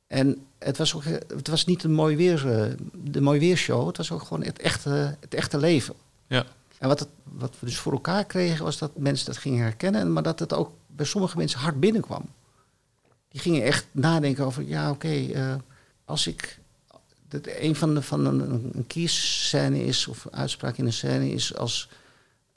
[0.07, 4.11] En het was, ook, het was niet een mooi weer, de mooi weershow, het was
[4.11, 5.95] ook gewoon het echte, het echte leven.
[6.27, 6.45] Ja.
[6.77, 10.13] En wat, het, wat we dus voor elkaar kregen, was dat mensen dat gingen herkennen,
[10.13, 12.25] maar dat het ook bij sommige mensen hard binnenkwam.
[13.29, 15.55] Die gingen echt nadenken over, ja oké, okay, uh,
[16.05, 16.59] als ik...
[17.27, 21.31] Dat een van de van een, een kiesscène is, of een uitspraak in een scène
[21.31, 21.89] is als...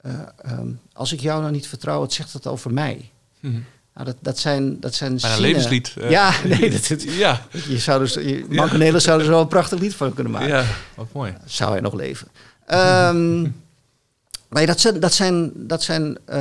[0.01, 3.11] Uh, um, als ik jou nou niet vertrouw, het zegt dat over mij.
[3.39, 3.65] Mm-hmm.
[3.99, 5.95] Nou, dat, dat zijn, dat zijn een levenslied.
[5.97, 7.47] Uh, ja, nee, dat, ja.
[7.67, 8.99] Je zou dus, je, Marco ja.
[8.99, 10.49] zou er zo een prachtig lied van kunnen maken.
[10.49, 11.33] Ja, wat mooi.
[11.45, 12.27] Zou hij nog leven.
[12.73, 13.55] Um,
[14.49, 16.35] maar dat zijn, dat zijn, dat zijn uh,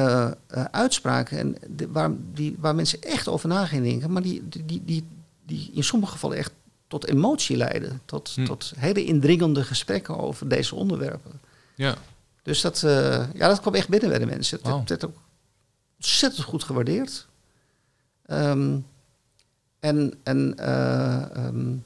[0.54, 4.48] uh, uitspraken en de, waar, die, waar mensen echt over na gaan denken, maar die,
[4.48, 5.06] die, die,
[5.46, 6.52] die in sommige gevallen echt
[6.88, 8.00] tot emotie leiden.
[8.04, 8.44] Tot, hm.
[8.44, 11.40] tot hele indringende gesprekken over deze onderwerpen.
[11.74, 11.94] Ja.
[12.42, 12.80] Dus dat,
[13.34, 14.58] ja, dat kwam echt binnen bij de mensen.
[14.62, 14.72] Wow.
[14.72, 15.16] Dat, dat ook
[15.98, 17.26] ontzettend goed gewaardeerd.
[18.30, 18.86] Um,
[19.80, 21.84] en en uh, um,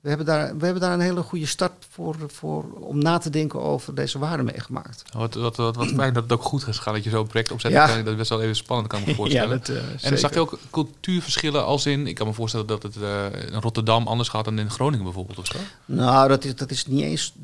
[0.00, 3.30] we, hebben daar, we hebben daar een hele goede start voor, voor om na te
[3.30, 5.02] denken over deze waarden meegemaakt.
[5.12, 7.50] Wat, wat, wat, wat fijn dat het ook goed is gaan dat je zo'n project
[7.50, 7.72] opzet.
[7.72, 7.96] Ja.
[7.96, 9.48] Dat is best wel even spannend, kan ik me voorstellen.
[9.48, 12.06] ja, dat, uh, en dan zag je ook cultuurverschillen als in...
[12.06, 15.38] Ik kan me voorstellen dat het uh, in Rotterdam anders gaat dan in Groningen bijvoorbeeld
[15.38, 15.58] of zo.
[15.84, 17.34] Nou, dat is, dat is niet eens...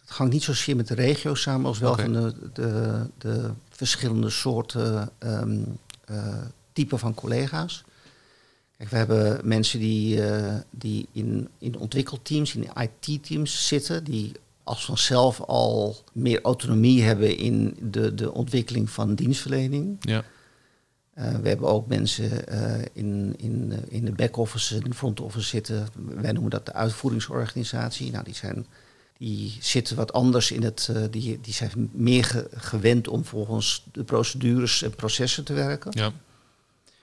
[0.00, 2.04] Het hangt niet zozeer met de regio samen als wel okay.
[2.04, 3.50] van de, de, de
[3.86, 5.78] verschillende soorten um,
[6.72, 7.84] typen van collega's.
[8.76, 14.32] Kijk, we hebben mensen die, uh, die in, in ontwikkelteams, in IT-teams zitten, die
[14.64, 19.96] als vanzelf al meer autonomie hebben in de, de ontwikkeling van dienstverlening.
[20.00, 20.24] Ja.
[21.18, 25.88] Uh, we hebben ook mensen uh, in, in, in de back-office en de front-office zitten.
[25.94, 28.10] Wij noemen dat de uitvoeringsorganisatie.
[28.10, 28.66] Nou, die zijn
[29.22, 30.88] die zitten wat anders in het.
[30.90, 35.90] Uh, die, die zijn meer ge gewend om volgens de procedures en processen te werken.
[35.94, 36.12] Ja.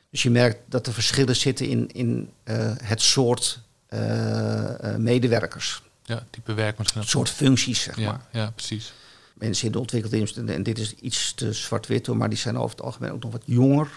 [0.10, 5.82] Dus je merkt dat er verschillen zitten in, in uh, het soort uh, medewerkers.
[6.04, 7.02] Ja, type werk misschien.
[7.02, 8.26] Het soort functies, zeg ja, maar.
[8.32, 8.94] Ja, precies.
[9.34, 12.76] Mensen in de ontwikkelteams, en dit is iets te zwart-wit hoor, maar die zijn over
[12.76, 13.90] het algemeen ook nog wat jonger.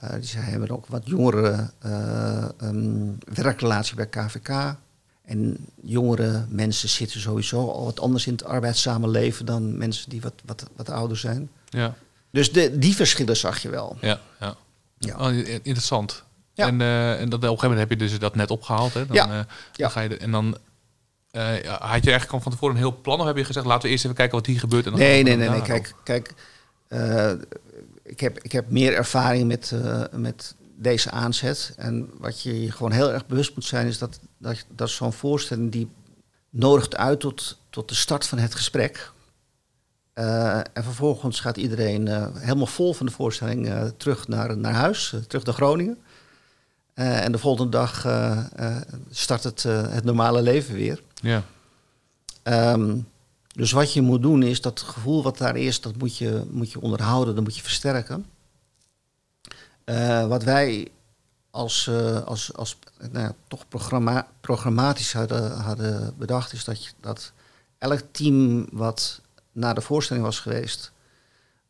[0.00, 1.70] die zijn, hebben ook wat jongere
[2.62, 4.76] um, werkrelatie bij KVK.
[5.30, 10.32] En jongere mensen zitten sowieso al wat anders in het arbeidssamenleven dan mensen die wat,
[10.44, 11.50] wat, wat ouder zijn.
[11.68, 11.94] Ja.
[12.30, 13.96] Dus de, die verschillen zag je wel.
[14.00, 14.56] Ja, ja.
[14.98, 15.16] ja.
[15.18, 16.22] Oh, interessant.
[16.54, 16.66] Ja.
[16.66, 18.94] En, uh, en dat, op een gegeven moment heb je dus dat net opgehaald.
[18.94, 19.06] Hè?
[19.06, 19.26] Dan, ja.
[19.26, 19.44] Uh, ja.
[19.72, 20.46] dan ga je de, en dan
[21.32, 23.82] uh, had je eigenlijk al van tevoren een heel plan of heb je gezegd laten
[23.82, 24.84] we eerst even kijken wat hier gebeurt?
[24.84, 25.62] En dan nee, nee, nee, nee.
[25.62, 26.34] Kijk, kijk
[28.02, 29.74] ik, heb, ik heb meer ervaring met,
[30.12, 31.72] met deze aanzet.
[31.76, 35.72] En wat je gewoon heel erg bewust moet zijn, is dat, dat, dat zo'n voorstelling
[35.72, 35.90] die
[36.50, 39.12] nodigt uit tot, tot de start van het gesprek.
[40.12, 44.74] Eh, en vervolgens gaat iedereen eh, helemaal vol van de voorstelling eh, terug naar, naar
[44.74, 45.98] huis, terug naar Groningen.
[46.94, 47.98] En de volgende dag
[49.10, 51.02] start het, het normale leven weer.
[51.14, 51.42] Ja.
[52.42, 52.96] Ehm,
[53.54, 56.72] dus wat je moet doen is dat gevoel wat daar is, dat moet je, moet
[56.72, 58.26] je onderhouden, dat moet je versterken.
[59.90, 60.88] Eh, wat wij
[61.50, 67.32] als, eh, als, als nou ja, toch programma, programmatisch hadden, hadden bedacht, is dat, dat
[67.78, 69.20] elk team wat
[69.52, 70.92] naar de voorstelling was geweest,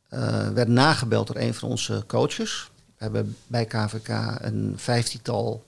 [0.09, 2.71] eh, werd nagebeld door een van onze coaches.
[2.77, 4.09] We hebben bij KVK
[4.41, 5.65] een vijftiental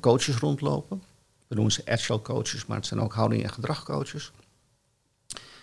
[0.00, 1.02] coaches rondlopen.
[1.46, 4.32] We noemen ze agile coaches, maar het zijn ook houding- en gedragcoaches.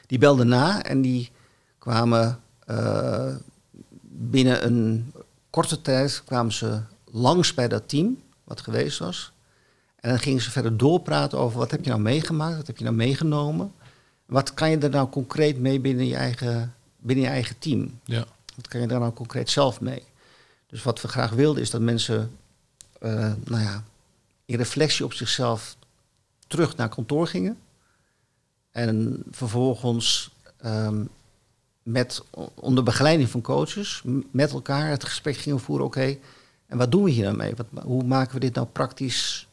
[0.06, 1.32] Die belden na en die
[1.78, 2.40] kwamen
[4.02, 5.14] binnen een
[5.58, 9.32] korte tijd kwamen ze langs bij dat team wat geweest was.
[9.96, 12.84] En dan gingen ze verder doorpraten over wat heb je nou meegemaakt, wat heb je
[12.84, 13.74] nou meegenomen.
[14.26, 18.00] Wat kan je er nou concreet mee binnen je eigen, binnen je eigen team?
[18.04, 18.26] Ja.
[18.56, 20.04] Wat kan je daar nou concreet zelf mee?
[20.68, 22.32] Dus wat we graag wilden is dat mensen
[23.00, 23.84] eh, nou ja,
[24.46, 25.76] in reflectie op zichzelf
[26.48, 27.58] terug naar kantoor gingen.
[28.72, 31.04] En vervolgens ehm,
[31.88, 32.24] met,
[32.54, 35.86] onder begeleiding van coaches met elkaar het gesprek gingen voeren.
[35.86, 36.18] Oké,
[36.68, 37.54] en wat doen we hier nou mee?
[37.56, 39.48] Wat, hoe maken we dit nou praktisch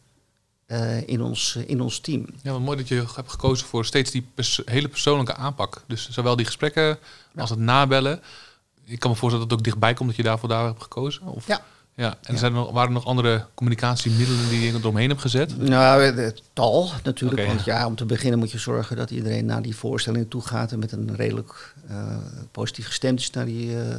[0.67, 2.27] eh, in, ons, in ons team?
[2.43, 5.83] Ja, wat mooi dat je hebt gekozen voor steeds die pers- hele persoonlijke aanpak.
[5.87, 6.99] Dus zowel die gesprekken
[7.37, 8.23] als het nabellen.
[8.85, 11.23] Ik kan me voorstellen dat het ook dichtbij komt dat je daarvoor daar hebt gekozen.
[11.23, 11.47] Of?
[11.47, 11.65] Ja.
[11.97, 12.17] Ja.
[12.23, 12.39] En Ja.
[12.39, 15.59] zijn er waren er nog andere communicatiemiddelen die je eromheen hebt gezet?
[15.59, 17.47] Nou, tal natuurlijk.
[17.47, 20.73] Want ja, om te beginnen moet je zorgen dat iedereen naar die voorstelling toe gaat
[20.73, 22.17] en met een redelijk eh,
[22.51, 23.97] positief gestemd is naar die, eh,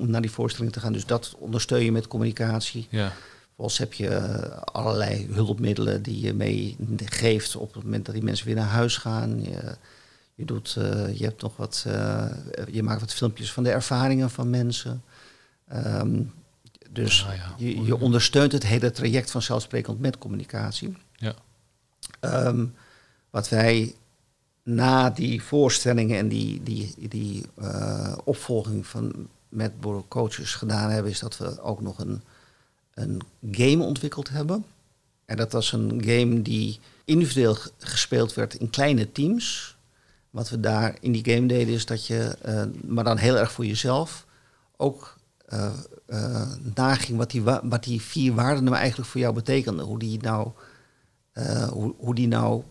[0.00, 0.92] om naar die voorstelling te gaan.
[0.92, 2.86] Dus dat ondersteun je met communicatie.
[2.90, 3.12] Ja.
[3.46, 8.46] Vervolgens heb je eh, allerlei hulpmiddelen die je meegeeft op het moment dat die mensen
[8.46, 9.42] weer naar huis gaan.
[9.42, 9.76] Je,
[10.34, 10.72] je, doet,
[11.14, 11.86] je, hebt nog wat,
[12.70, 15.02] je maakt wat filmpjes van de ervaringen van mensen.
[15.68, 16.20] Ehm,
[16.92, 17.54] dus Ah, ja.
[17.56, 20.96] je, je ondersteunt het hele traject van zelfsprekend met communicatie.
[21.12, 21.34] Ja.
[22.20, 22.66] Ehm,
[23.30, 23.94] wat wij
[24.62, 29.72] na die voorstellingen en die, die, die eh, opvolging van, met
[30.08, 32.22] coaches gedaan hebben, is dat we ook nog een,
[32.94, 34.64] een game ontwikkeld hebben.
[35.24, 39.76] En dat was een game die individueel gespeeld werd in kleine teams.
[40.30, 43.52] Wat we daar in die game deden is dat je, eh, maar dan heel erg
[43.52, 44.26] voor jezelf,
[44.76, 45.17] ook
[45.48, 49.84] eh, naging wat die, wa- wat die vier waarden nou eigenlijk voor jou betekenden.
[49.84, 50.50] Hoe die nou,
[51.32, 52.62] eh, hoe, hoe, die nou,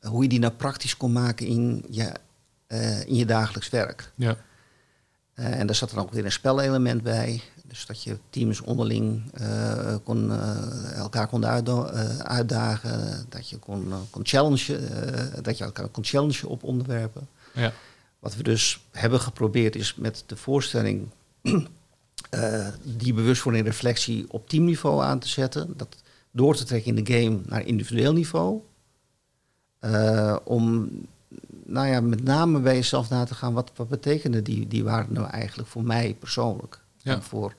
[0.00, 2.12] hoe je die nou praktisch kon maken in je,
[3.06, 4.12] in je dagelijks werk.
[4.14, 4.36] Ja.
[5.34, 7.42] En daar zat dan ook weer een spelelement bij.
[7.66, 9.22] Dus dat je teams onderling
[10.04, 10.32] kon,
[10.94, 11.90] elkaar kon uitda-
[12.22, 13.26] uitdagen.
[13.28, 17.28] Dat je kon, kon challengen, dat je elkaar kon challengen op onderwerpen.
[17.54, 17.72] Ja.
[18.18, 21.08] Wat we dus hebben geprobeerd is met de voorstelling
[22.32, 25.74] eh, die bewustwording en reflectie op teamniveau aan te zetten.
[25.76, 25.96] Dat
[26.30, 28.60] door te trekken in de game naar individueel niveau.
[29.78, 30.90] Eh, om
[31.64, 35.14] nou ja, met name bij jezelf na te gaan, wat, wat betekenen die, die waarden
[35.14, 36.80] nou eigenlijk voor mij persoonlijk?
[36.98, 37.12] Ja.
[37.14, 37.54] En voor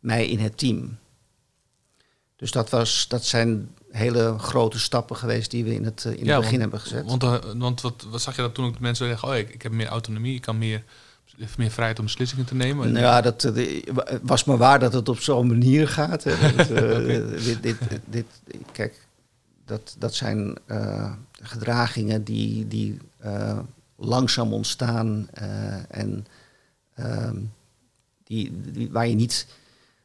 [0.00, 0.98] mij in het team.
[2.36, 6.24] Dus dat, was, dat zijn hele grote stappen geweest die we in het, eh, in
[6.24, 7.04] Ja, het begin want- hebben gezet.
[7.04, 9.72] Want, want wat, wat zag je dat toen ook mensen zeggen, oh ik, ik heb
[9.72, 10.84] meer autonomie, ik kan meer,
[11.56, 12.92] meer vrijheid om beslissingen te nemen?
[12.92, 13.82] Nou ja, dat eh,
[14.22, 16.22] was maar waar dat het op zo'n manier gaat.
[16.56, 17.06] Dat, eh,
[17.44, 18.26] dit, dit, dit,
[18.72, 19.06] kijk,
[19.64, 22.98] dat, dat zijn eh, gedragingen die, die
[23.96, 25.28] langzaam ontstaan
[25.88, 26.26] en
[26.94, 27.36] ehm,
[28.24, 29.46] die, die, waar je niet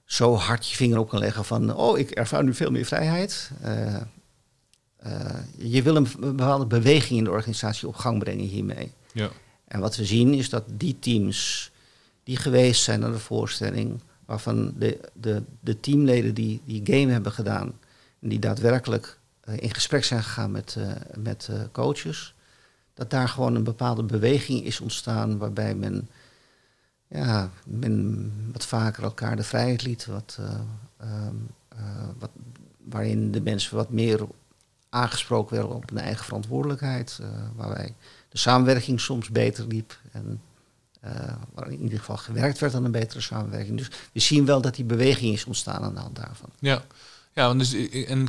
[0.06, 3.52] zo hard je vinger op kan leggen van, oh, ik ervaar nu veel meer vrijheid.
[5.58, 8.92] Je wil een bepaalde beweging in de organisatie op gang brengen hiermee.
[9.12, 9.30] Ja.
[9.68, 11.72] En wat we zien is dat die teams
[12.24, 17.32] die geweest zijn naar de voorstelling, waarvan de, de, de teamleden die die game hebben
[17.32, 17.74] gedaan
[18.20, 22.34] en die daadwerkelijk eh, in gesprek zijn gegaan met, eh, met eh, coaches,
[22.94, 26.10] dat daar gewoon een bepaalde beweging is ontstaan waarbij men,
[27.08, 30.60] ja, men wat vaker elkaar de vrijheid liet, wat, eh,
[30.98, 31.36] ehm,
[31.68, 32.30] eh, wat,
[32.78, 34.28] waarin de mensen wat meer
[34.90, 37.96] aangesproken werden op hun eigen verantwoordelijkheid, eh, waarbij
[38.34, 40.00] de samenwerking soms beter liep.
[40.12, 40.42] En
[41.00, 43.78] eh, waar in ieder geval gewerkt werd aan een betere samenwerking.
[43.78, 46.50] Dus we zien wel dat die beweging is ontstaan aan de hand daarvan.
[46.60, 46.84] Ja,
[47.34, 48.28] ja want dus, eh, en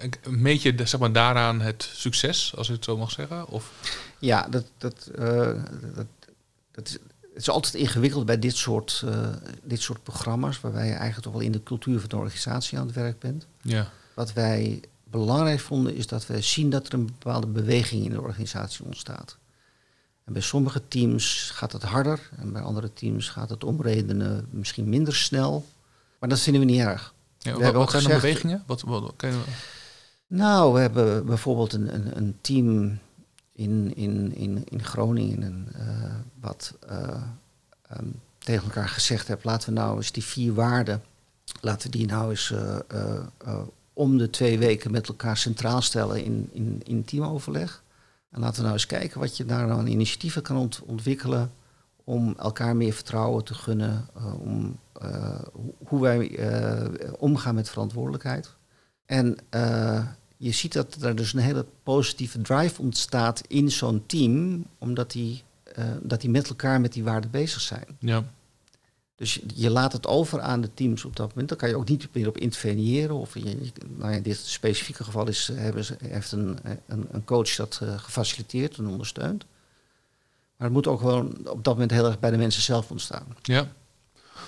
[0.00, 3.48] eh, meet je zeg maar, daaraan het succes, als ik het zo mag zeggen?
[3.48, 3.72] Of,
[4.18, 5.10] Ja, dat, dat,
[5.94, 6.06] dat,
[6.72, 9.04] dat is, het is altijd ingewikkeld bij dit soort,
[9.62, 12.86] dit soort programma's, waarbij je eigenlijk toch wel in de cultuur van de organisatie aan
[12.86, 13.46] het werk bent.
[13.62, 14.80] ja, Wat wij
[15.18, 19.36] belangrijk vonden, is dat we zien dat er een bepaalde beweging in de organisatie ontstaat.
[20.24, 24.46] En bij sommige teams gaat het harder en bij andere teams gaat het om redenen
[24.50, 25.66] misschien minder snel.
[26.18, 27.14] Maar dat vinden we niet erg.
[27.38, 28.62] Ja, We wat hebben ook zijn gezegd- bewegingen?
[28.66, 29.40] Wat, wat, je-
[30.26, 32.98] Nou, we hebben bijvoorbeeld een, een, een team
[33.52, 37.22] in, in, in, in Groningen en, eh, wat eh,
[37.88, 38.06] ehm,
[38.38, 41.02] tegen elkaar gezegd heeft, laten we nou eens die vier waarden,
[41.60, 42.76] laten we die nou eens eh,
[43.96, 47.82] om de twee weken met elkaar centraal stellen in, in, in teamoverleg.
[48.30, 51.50] En laten we nou eens kijken wat je daar nou aan initiatieven kan ont- ontwikkelen
[52.04, 55.40] om elkaar meer vertrouwen te gunnen, eh, om eh,
[55.86, 58.50] hoe- wij eh, omgaan met verantwoordelijkheid.
[59.06, 59.36] En
[60.36, 65.42] je ziet dat er dus een hele positieve drive ontstaat in zo'n team, omdat die,
[66.02, 67.86] dat die met elkaar met die waarden bezig zijn.
[67.98, 68.24] ja.
[69.16, 71.48] Dus je- laat het over aan de teams op dat moment.
[71.48, 73.14] Dan kan je ook niet meer op interveneren.
[73.16, 77.06] Of je, nou ja, in dit specifieke geval is, eh, hebben ze, heeft een, een,
[77.10, 79.44] een coach dat eh, gefaciliteerd en ondersteund.
[80.56, 83.36] Maar het moet ook gewoon op dat moment heel erg bij de mensen zelf ontstaan.
[83.42, 83.68] Ja.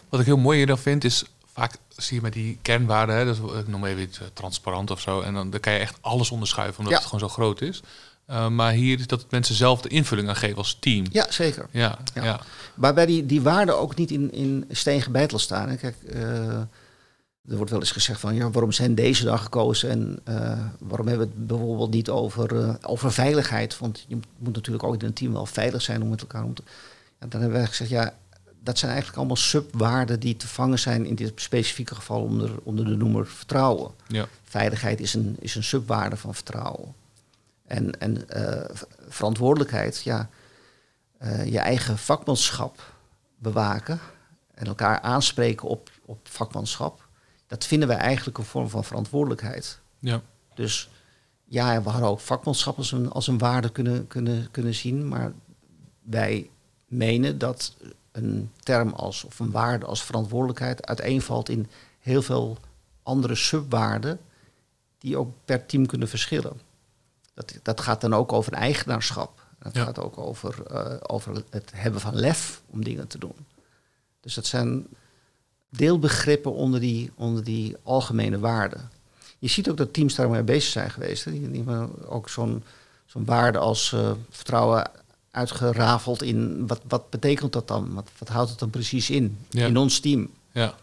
[0.09, 3.37] Wat ik heel mooi hierdan vind is, vaak zie je met die kernwaarden, hè, dat
[3.57, 6.31] ik noem even iets eh, transparant of zo, en dan, dan kan je echt alles
[6.31, 6.99] onderschuiven, omdat Ja.
[6.99, 7.83] het gewoon zo groot is.
[8.31, 11.07] Uh, maar hier is dat mensen zelf de invulling aan geven als team.
[11.13, 11.67] Ja, zeker.
[11.71, 12.25] Ja, Ja.
[12.25, 12.41] ja.
[12.75, 15.69] Waarbij die, die waarden ook niet in, in steen gebeiteld staan.
[15.69, 15.77] hè.
[15.77, 16.59] Kijk, eh,
[17.49, 21.07] er wordt wel eens gezegd van ja, waarom zijn deze dan gekozen en eh, waarom
[21.07, 23.79] hebben we het bijvoorbeeld niet over, eh, over veiligheid?
[23.79, 26.55] Want je moet natuurlijk ook in een team wel veilig zijn om met elkaar om
[26.55, 26.63] te.
[27.21, 28.15] Ja, dan hebben wij gezegd, ja,
[28.63, 32.85] dat zijn eigenlijk allemaal subwaarden die te vangen zijn in dit specifieke geval onder, onder
[32.85, 33.91] de noemer vertrouwen.
[34.07, 34.27] ja.
[34.45, 36.95] Veiligheid is een, is een subwaarde van vertrouwen.
[37.69, 38.77] En, en eh,
[39.09, 40.29] verantwoordelijkheid, ja,
[41.19, 42.95] eh, je eigen vakmanschap
[43.37, 44.01] bewaken
[44.55, 47.09] en elkaar aanspreken op, op vakmanschap,
[47.47, 49.79] dat vinden wij eigenlijk een vorm van verantwoordelijkheid.
[49.99, 50.23] ja.
[50.55, 50.91] Dus
[51.45, 55.33] ja, we hadden ook vakmanschap als een, als een waarde kunnen, kunnen, kunnen zien, maar
[56.03, 56.51] wij
[56.87, 57.77] menen dat
[58.13, 62.59] een term als, of een waarde als verantwoordelijkheid uiteenvalt in heel veel
[63.03, 64.21] andere subwaarden
[64.99, 66.61] die ook per team kunnen verschillen.
[67.39, 69.43] Dat, dat gaat dan ook over eigenaarschap.
[69.59, 69.85] Dat Ja.
[69.85, 73.35] gaat ook over, eh, over het hebben van lef om dingen te doen.
[74.21, 74.87] Dus dat zijn
[75.71, 78.91] deelbegrippen onder die, onder die algemene waarden.
[79.39, 81.25] Je ziet ook dat teams daarmee bezig zijn geweest.
[81.25, 81.31] hè.
[81.31, 82.63] Die, die hebben ook zo'n
[83.07, 84.91] zo'n waarde als eh, vertrouwen
[85.31, 87.95] uitgerafeld in wat, wat betekent dat dan?
[87.95, 89.39] Wat, wat houdt het dan precies in?
[89.51, 89.67] Ja.
[89.67, 90.31] In ons team.
[90.53, 90.75] Ja.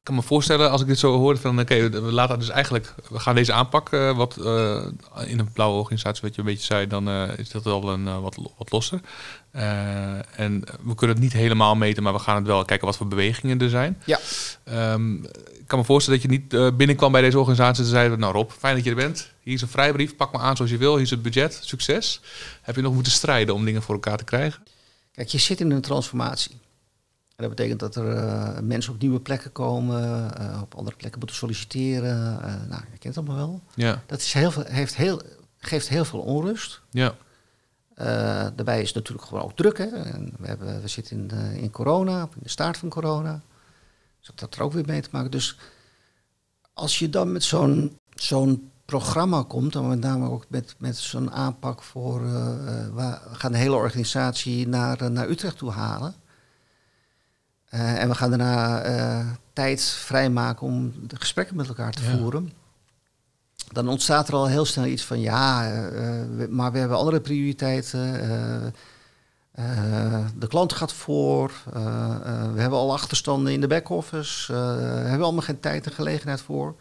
[0.00, 2.94] Ik kan me voorstellen, als ik dit zo hoor, van oké, we laten dus eigenlijk,
[3.10, 4.86] we gaan deze aanpak, eh, wat eh,
[5.26, 8.20] in een blauwe organisatie, wat je een beetje zei, dan eh, is dat wel een
[8.20, 9.00] wat, wat losser.
[9.50, 13.08] En we kunnen het niet helemaal meten, maar we gaan het wel kijken wat voor
[13.08, 14.02] bewegingen er zijn.
[14.04, 14.18] Ja.
[14.64, 18.32] Ehm, ik kan me voorstellen dat je niet binnenkwam bij deze organisatie en zei, nou
[18.32, 19.30] Rob, fijn dat je er bent.
[19.42, 22.20] Hier is een vrijbrief, pak me aan zoals je wil, hier is het budget, succes.
[22.62, 24.62] Heb je nog moeten strijden om dingen voor elkaar te krijgen?
[25.12, 26.60] Kijk, je zit in een transformatie.
[27.40, 31.18] En dat betekent dat er eh, mensen op nieuwe plekken komen, eh, op andere plekken
[31.18, 32.42] moeten solliciteren.
[32.42, 33.60] eh, nou, je kent het allemaal wel.
[33.74, 35.22] Ja, Dat is heel veel, heeft heel,
[35.58, 36.80] geeft heel veel onrust.
[36.90, 37.14] ja,
[38.54, 39.78] daarbij is het natuurlijk gewoon ook druk.
[39.78, 39.86] Hè?
[39.86, 43.40] En we, hebben, we zitten in, in corona, in de start van corona.
[44.18, 45.30] Dus dat er ook weer mee te maken.
[45.30, 45.58] Dus
[46.72, 51.30] als je dan met zo'n zo'n programma komt, en met name ook met, met zo'n
[51.30, 52.22] aanpak voor...
[52.94, 56.14] we gaan de hele organisatie naar, naar Utrecht toe halen.
[57.70, 62.16] Eh, en we gaan daarna eh, tijd vrijmaken om de gesprekken met elkaar te Ja.
[62.16, 62.52] voeren.
[63.72, 65.80] Dan ontstaat er al heel snel iets van ja, eh,
[66.36, 68.12] we- maar we hebben andere prioriteiten.
[70.38, 71.52] de klant gaat voor.
[72.54, 74.52] we hebben al achterstanden in de back-office.
[74.52, 74.58] we
[75.08, 76.74] hebben allemaal geen tijd en gelegenheid voor.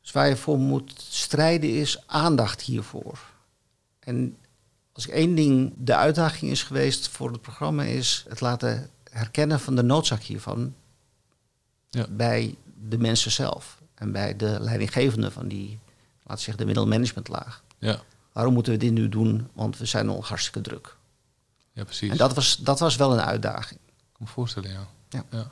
[0.00, 3.18] Dus waar je voor moet strijden is aandacht hiervoor.
[4.00, 4.36] En
[4.92, 9.60] als ik één ding de uitdaging is geweest voor het programma, is het laten herkennen
[9.60, 10.74] van de noodzaak hiervan
[11.90, 12.06] Ja.
[12.10, 12.54] bij
[12.88, 15.78] de mensen zelf en bij de leidinggevende van die,
[16.22, 17.62] we zeggen, de middelmanagementlaag.
[17.78, 18.00] ja,
[18.32, 19.48] Waarom moeten we dit nu doen?
[19.52, 20.96] Want we zijn al hartstikke druk.
[21.72, 22.10] ja precies.
[22.10, 23.80] En dat was, dat was wel een uitdaging.
[23.86, 24.86] Ik kan me voorstellen, ja.
[25.08, 25.24] Ja.
[25.30, 25.50] ja.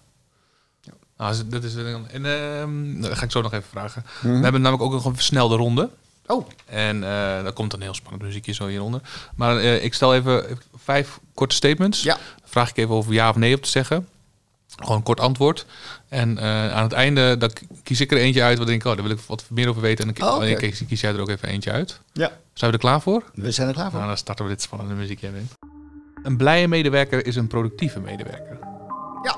[0.80, 0.92] Ja.
[1.16, 4.04] Nou, dus dat is en dat ga ik zo nog even vragen.
[4.20, 5.90] We hebben namelijk ook nog een versnelde ronde.
[6.28, 9.00] Oh, En uh, daar komt een heel spannend muziekje zo hieronder.
[9.34, 12.02] Maar eh, ik stel even vijf korte statements.
[12.02, 12.16] Ja.
[12.44, 14.08] Vraag ik even over ja of nee op te zeggen.
[14.76, 15.66] Gewoon een kort antwoord.
[16.08, 17.50] En uh, aan het einde dan
[17.82, 18.58] kies ik er eentje uit.
[18.58, 20.08] Wat denk ik, oh, daar wil ik wat meer over weten.
[20.08, 20.54] En dan Oh, okay.
[20.54, 22.00] kies, kies jij er ook even eentje uit.
[22.12, 22.32] Ja.
[22.52, 23.22] Zijn we er klaar voor?
[23.34, 23.94] We zijn er klaar voor.
[23.94, 25.48] Nou, dan starten we dit spannende muziekje in.
[26.22, 28.58] Een blije medewerker is een productieve medewerker.
[29.22, 29.36] Ja.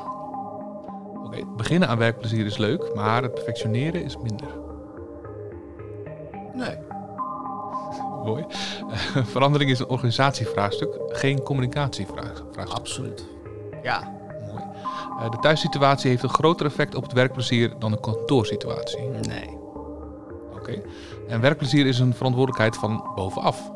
[1.15, 4.49] Oké, okay, beginnen aan werkplezier is leuk, maar het perfectioneren is minder.
[6.55, 6.77] Nee.
[8.25, 8.45] Mooi.
[8.91, 12.57] Eh, verandering is een organisatievraagstuk, geen communicatievraagstuk.
[12.69, 13.25] Absoluut.
[13.83, 14.19] Ja.
[14.47, 14.63] Mooi.
[15.21, 19.01] Eh, de thuissituatie heeft een groter effect op het werkplezier dan de kantoorsituatie.
[19.01, 19.59] Nee.
[20.53, 20.83] Oké.
[21.29, 23.71] En werkplezier is een verantwoordelijkheid van bovenaf.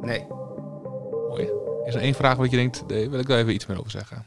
[0.00, 0.26] Nee.
[1.28, 1.50] Mooi.
[1.84, 3.90] Is er één vraag wat je denkt, daar wil ik daar even iets meer over
[3.90, 4.24] zeggen?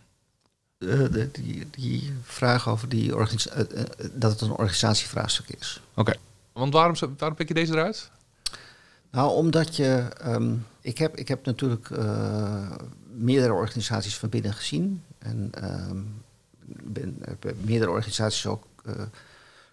[0.80, 5.82] Uh, de, die, die vraag over die uh, uh, dat het een organisatievraagstuk is.
[5.94, 6.14] Oké.
[6.58, 8.12] Want waarom, waarom pik je deze eruit?
[9.12, 10.08] Nou, omdat je.
[10.26, 11.90] Um, ik, heb, ik heb natuurlijk
[13.14, 15.04] meerdere organisaties van binnen gezien.
[15.18, 15.52] En
[15.90, 16.24] um,
[16.84, 18.66] ben, heb meerdere organisaties ook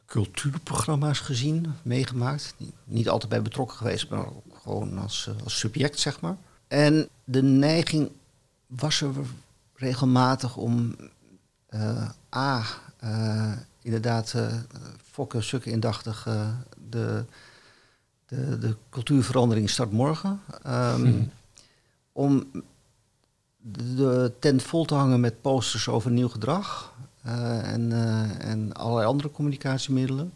[0.06, 2.54] cultuurprogramma's gezien, meegemaakt.
[2.84, 6.36] Niet, altijd bij betrokken geweest, maar ook gewoon als, als subject, zeg maar.
[6.68, 8.10] En de neiging
[8.66, 9.10] was er
[9.74, 10.96] regelmatig om
[11.70, 12.64] uh, A,
[13.82, 14.52] inderdaad, uh,
[15.10, 16.22] fokken, sukken indachtig
[16.88, 17.24] de,
[18.26, 20.40] de, de cultuurverandering start morgen.
[20.66, 21.30] Um, hmm.
[22.12, 22.50] Om
[23.56, 27.92] de tent vol te hangen met posters over nieuw gedrag en,
[28.40, 30.32] en allerlei andere communicatiemiddelen.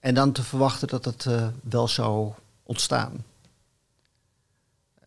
[0.00, 1.26] en dan te verwachten dat het
[1.62, 2.32] wel zou
[2.62, 3.24] ontstaan.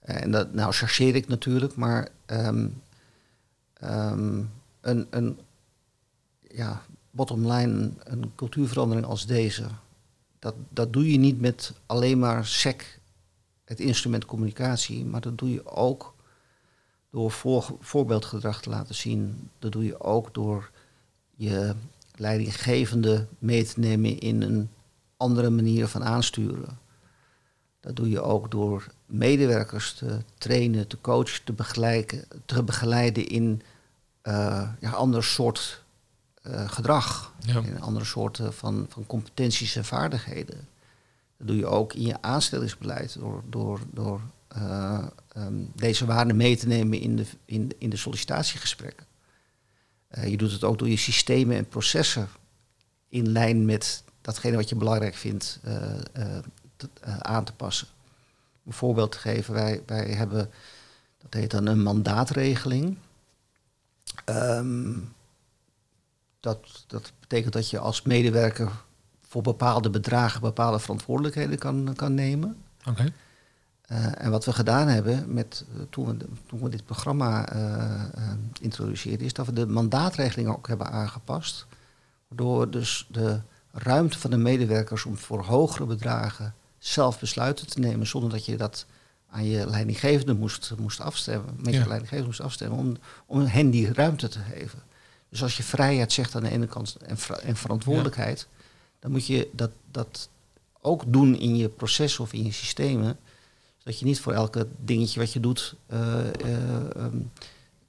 [0.08, 2.82] En dat, nou chargeer ik natuurlijk, maar um,
[3.84, 4.52] um,
[4.88, 5.40] een, een
[6.42, 6.82] ja,
[7.12, 9.64] bottom line, een cultuurverandering als deze,
[10.40, 13.00] dat, dat doe je niet met alleen maar SEC,
[13.66, 16.16] het instrument communicatie, maar dat doe je ook
[17.12, 19.50] door voor, voorbeeldgedrag te laten zien.
[19.60, 20.72] Dat doe je ook door
[21.36, 21.76] je
[22.16, 24.70] leidinggevende mee te nemen in een
[25.18, 26.80] andere manier van aansturen.
[27.80, 33.62] Dat doe je ook door medewerkers te trainen, te coachen, te begeleiden, te begeleiden in
[34.28, 35.84] uh, ja, ander soort
[36.44, 37.34] uh, gedrag.
[37.40, 37.62] Ja.
[37.62, 40.68] In andere soorten van, van competenties en vaardigheden.
[41.38, 44.22] Dat doe je ook in je aanstellingsbeleid door, door, door
[44.58, 45.06] uh,
[45.38, 49.06] um, deze waarden mee te nemen in de, in, in de sollicitatiegesprekken.
[50.26, 52.28] je doet het ook door je systemen en processen
[53.10, 55.60] in lijn met datgene wat je belangrijk vindt
[56.76, 56.90] te,
[57.22, 57.88] aan te passen.
[58.66, 60.50] Een voorbeeld te geven, wij, wij hebben,
[61.18, 62.98] dat heet dan een mandaatregeling.
[64.26, 65.14] Um,
[66.40, 68.72] dat, dat betekent dat je als medewerker
[69.22, 72.58] voor bepaalde bedragen bepaalde verantwoordelijkheden kan, kan nemen.
[72.80, 72.90] Oké.
[72.90, 73.14] Okay.
[73.92, 78.04] Uh, en wat we gedaan hebben met, uh, toen, we, toen we dit programma uh,
[78.62, 81.66] introduceerden, is dat we de mandaatregeling ook hebben aangepast.
[82.28, 83.40] Waardoor we dus de
[83.72, 88.58] ruimte van de medewerkers om voor hogere bedragen zelf besluiten te nemen zonder dat je
[88.58, 88.86] dat
[89.30, 91.80] aan je leidinggevende moest, moest afstemmen, met ja.
[91.80, 94.84] je leidinggevende moest afstemmen, om, om hen die ruimte te geven.
[95.30, 98.66] Dus als je vrijheid zegt aan de ene kant en, en verantwoordelijkheid, ja.
[99.00, 100.30] dan moet je dat, dat
[100.82, 103.18] ook doen in je processen of in je systemen.
[103.78, 107.32] Zodat je niet voor elke dingetje wat je doet uh, uh, um,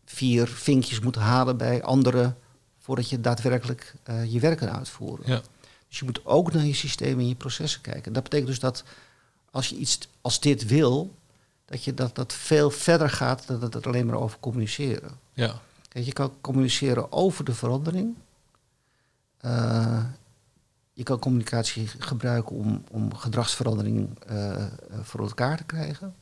[0.05, 2.37] vier vinkjes moet halen bij anderen
[2.79, 5.31] voordat je daadwerkelijk uh, je werk kan uitvoeren.
[5.31, 5.43] Ja.
[5.89, 8.13] Dus je moet ook naar je systeem en je processen kijken.
[8.13, 8.85] Dat betekent dus dat
[9.51, 11.15] als je iets als dit wil,
[11.69, 15.11] dat je dat, dat veel verder gaat dan dat het alleen maar over communiceren.
[15.33, 15.61] Ja.
[15.89, 18.15] Kijk, je kan communiceren over de verandering.
[19.45, 20.05] Uh,
[20.93, 24.65] je kan communicatie gebruiken om, om gedragsverandering uh,
[25.03, 26.15] voor elkaar te krijgen.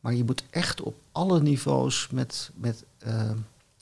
[0.00, 3.30] Maar je moet echt op alle niveaus met, met, uh,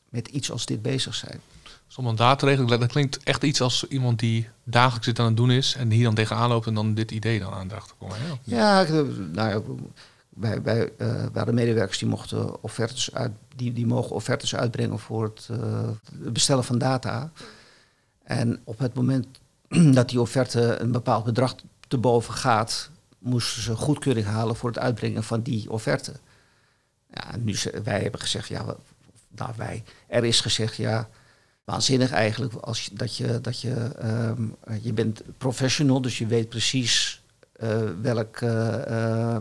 [0.08, 1.40] met iets als dit bezig zijn.
[1.86, 5.74] Zo'n mandaatregeling, dat klinkt echt iets als iemand die dagelijks dit aan het doen is
[5.74, 8.16] en hier dan tegenaan loopt en dan dit idee dan aan dacht te komen.
[8.42, 9.02] Ja, ja
[9.32, 9.90] nou
[10.40, 10.62] uh,
[11.32, 15.48] bij de medewerkers die mochten offertes uit, die, die mogen offertes uitbrengen voor het,
[16.22, 17.30] het bestellen van data.
[18.22, 19.26] En op het moment
[19.94, 21.54] dat die offerte een bepaald bedrag
[21.88, 26.12] te boven gaat, moesten ze goedkeuring halen voor het uitbrengen van die offerte.
[27.12, 28.76] Ja, nu wij hebben gezegd, ja,
[29.28, 31.08] nou wij, er is gezegd, ja,
[31.64, 32.54] waanzinnig eigenlijk.
[32.54, 37.22] Als dat je, dat je, um, je bent professional, dus je weet precies
[37.62, 39.36] uh, welk, uh,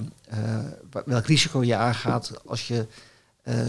[1.06, 2.88] welk risico je aangaat als je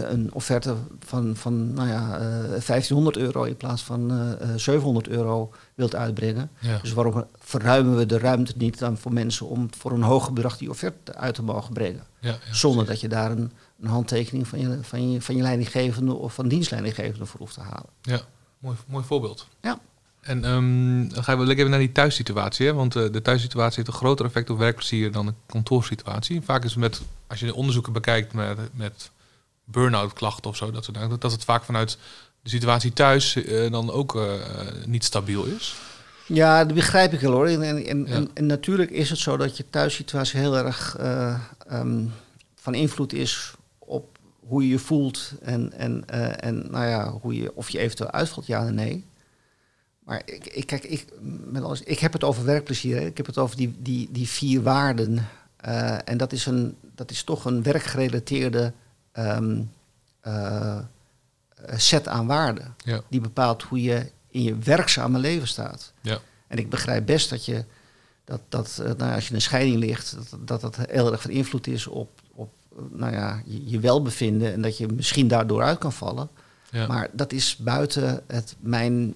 [0.03, 6.49] een offerte van, van nou ja, 1500 euro in plaats van 700 euro wilt uitbrengen.
[6.59, 6.79] Ja.
[6.81, 10.57] Dus waarom verruimen we de ruimte niet dan voor mensen om voor een hoger bedrag
[10.57, 12.03] die offerte uit te mogen brengen?
[12.19, 16.13] Ja, Zonder dat je daar een, een handtekening van je, van, je, van je leidinggevende
[16.13, 17.89] of van dienstleidinggevende voor hoeft te halen.
[18.01, 18.21] Ja.
[18.59, 19.47] Mooi, mooi voorbeeld.
[19.61, 19.79] Ja.
[20.27, 22.65] En um, dan gaan we even naar die thuissituatie.
[22.65, 22.73] Hè?
[22.73, 26.41] Want uh, de thuissituatie heeft een groter effect op werkplezier dan de kantoorsituatie.
[26.41, 29.11] Vaak is het met, als je de onderzoeken bekijkt met, met
[29.63, 31.97] burn-out klachten of zo, dat, soort dat het vaak vanuit
[32.43, 34.31] de situatie thuis uh, dan ook uh,
[34.85, 35.75] niet stabiel is.
[36.27, 37.47] Ja, dat begrijp ik wel hoor.
[37.47, 38.13] En, en, en, Ja.
[38.13, 42.05] en, en natuurlijk is het zo dat je thuissituatie heel erg eh, ehm,
[42.55, 47.35] van invloed is op hoe je je voelt en, en, eh, en nou ja, hoe
[47.35, 49.05] je, of je eventueel uitvalt, ja en nee.
[50.07, 51.05] Maar ik, ik, kijk, ik,
[51.45, 52.95] met alles, ik heb het over werkplezier.
[52.95, 53.05] Hè.
[53.05, 55.27] Ik heb het over die, die, die vier waarden.
[55.55, 58.73] Eh, en dat is, een, dat is toch een werkgerelateerde
[59.11, 59.61] ehm,
[60.21, 60.77] eh,
[61.75, 62.75] set aan waarden.
[62.77, 63.01] Ja.
[63.09, 65.93] Die bepaalt hoe je in je werkzame leven staat.
[66.01, 66.19] Ja.
[66.47, 67.63] En ik begrijp best dat je,
[68.23, 71.21] dat, dat eh, nou als je in een scheiding ligt, dat dat, dat heel erg
[71.21, 75.27] van invloed is op, op eh, nou ja, je, je welbevinden en dat je misschien
[75.27, 76.29] daardoor uit kan vallen.
[76.71, 76.87] Ja.
[76.87, 79.13] Maar dat is buiten het, mijn,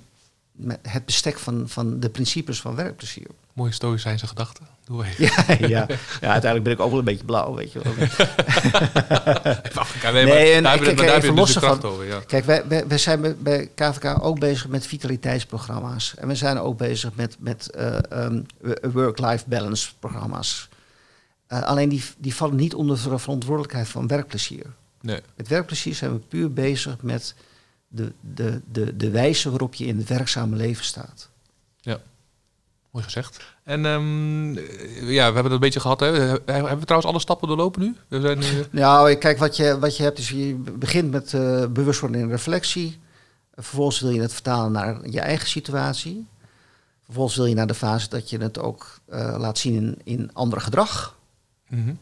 [0.81, 3.27] het bestek van, van de principes van werkplezier.
[3.53, 4.67] Mooie stoïcijnse gedachten.
[4.85, 5.23] Doe even.
[5.67, 5.85] Ja, ja.
[6.21, 7.93] ja, uiteindelijk ben ik ook wel een beetje blauw, weet je wel.
[10.13, 12.05] Nee, Nee, maar en daar kijk, even dus ervan- over.
[12.05, 12.19] Ja.
[12.27, 16.13] Kijk, wij, wij, wij zijn bij- bij KVK ook bezig met vitaliteitsprogramma's.
[16.17, 18.41] En we zijn ook bezig met, met eh, ehm,
[18.91, 20.69] work-life balance programma's.
[21.47, 24.65] Eh, alleen die, die vallen niet onder de verantwoordelijkheid van werkplezier.
[25.01, 25.19] Nee.
[25.35, 27.35] Met werkplezier zijn we puur bezig met
[27.91, 31.31] de, de, de, de wijze waarop je in het werkzame leven staat.
[32.91, 33.43] Mooi gezegd.
[33.63, 34.53] En ehm,
[35.09, 35.99] ja, we hebben het een beetje gehad.
[35.99, 36.07] Hè.
[36.07, 37.95] Hebben we trouwens alle stappen doorlopen nu?
[38.07, 41.65] We zijn nu Nou, kijk, wat je, wat je hebt is, je begint met eh,
[41.67, 42.99] bewustwording en reflectie.
[43.53, 46.27] Vervolgens wil je het vertalen naar je eigen situatie.
[47.03, 50.33] Vervolgens wil je naar de fase dat je het ook eh, laat zien in, in
[50.33, 51.17] ander gedrag.
[51.67, 51.93] Mhm.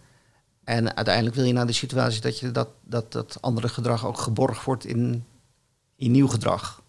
[0.63, 4.19] En uiteindelijk wil je naar de situatie dat je dat, dat, dat andere gedrag ook
[4.19, 5.25] geborgd wordt in,
[5.99, 6.81] in nieuw gedrag.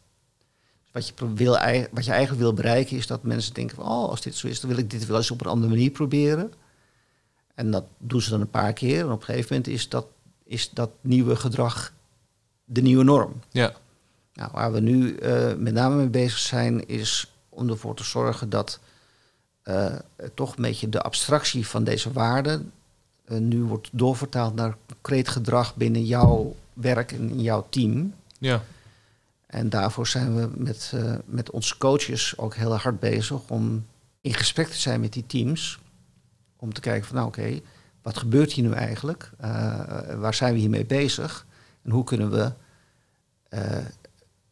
[0.83, 1.53] Dus wat je, wil,
[1.91, 4.61] wat je eigenlijk wil bereiken is dat mensen denken van, oh, als dit zo is,
[4.61, 6.53] dan wil ik dit wel eens op een andere manier proberen.
[7.55, 8.99] En dat doen ze dan een paar keer.
[8.99, 10.07] En op een gegeven moment is dat,
[10.45, 11.93] is dat nieuwe gedrag
[12.65, 13.41] de nieuwe norm.
[13.51, 13.73] Ja.
[14.35, 18.51] Nou, waar we nu eh, met name mee bezig zijn, is om ervoor te zorgen
[18.51, 18.81] dat
[19.63, 19.95] eh,
[20.35, 22.73] toch een beetje de abstractie van deze waarden
[23.25, 28.15] eh, nu wordt doorvertaald naar concreet gedrag binnen jouw werk en in jouw team.
[28.39, 28.63] Ja.
[29.51, 33.87] En daarvoor zijn we met, eh, met onze coaches ook heel hard bezig om
[34.21, 35.79] in gesprek te zijn met die teams.
[36.57, 37.61] Om te kijken van nou oké,
[38.03, 39.31] wat gebeurt hier nu eigenlijk?
[39.39, 39.51] Eh,
[40.19, 41.47] waar zijn we hiermee bezig?
[41.83, 42.53] En hoe kunnen we
[43.49, 43.61] eh,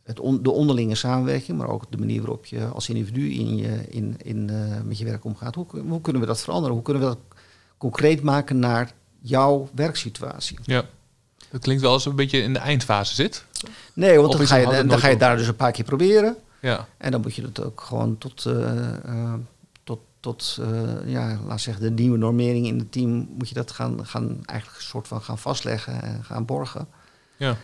[0.03, 4.17] het de onderlinge samenwerking, maar ook de manier waarop je als individu in je, in,
[4.23, 4.45] in,
[4.85, 6.75] met je werk omgaat, hoe, hoe kunnen we dat veranderen?
[6.75, 7.39] Hoe kunnen we dat
[7.77, 10.59] concreet maken naar jouw werksituatie?
[10.63, 10.85] ja.
[11.51, 13.45] Dat klinkt wel als een beetje in de eindfase zit.
[13.93, 16.37] Nee, want dan ga, je, dan ga je daar dus een paar keer proberen.
[16.61, 16.87] Ja.
[16.97, 19.35] En dan moet je het ook gewoon tot, eh, eh,
[19.85, 23.71] tot, tot eh, ja, laat zeggen, de nieuwe normering in het team, moet je dat
[23.71, 26.89] gaan, gaan eigenlijk een soort van gaan vastleggen en gaan borgen.
[27.37, 27.57] Ja.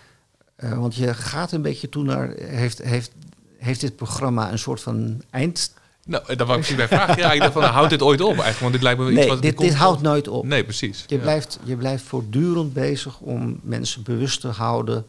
[0.57, 3.13] Want je gaat een beetje toe naar, heeft, heeft,
[3.57, 5.73] heeft dit programma een soort van eind?
[6.07, 7.17] Nou, dat was ik bij vraag.
[7.17, 8.59] Ja, ik dacht van, nou, houdt dit ooit op eigenlijk?
[8.61, 10.45] Want dit lijkt me iets Nee, wat dit, dit houdt nooit op.
[10.45, 11.05] Nee, precies.
[11.07, 11.21] Je, Ja.
[11.21, 15.07] blijft, je blijft voortdurend bezig om mensen bewust te houden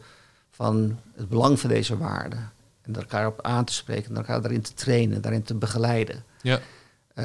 [0.50, 2.50] van het belang van deze waarden.
[2.82, 6.24] En elkaar op aan te spreken, en elkaar daarin te trainen, daarin te begeleiden.
[6.42, 6.60] Ja.
[7.14, 7.24] Eh,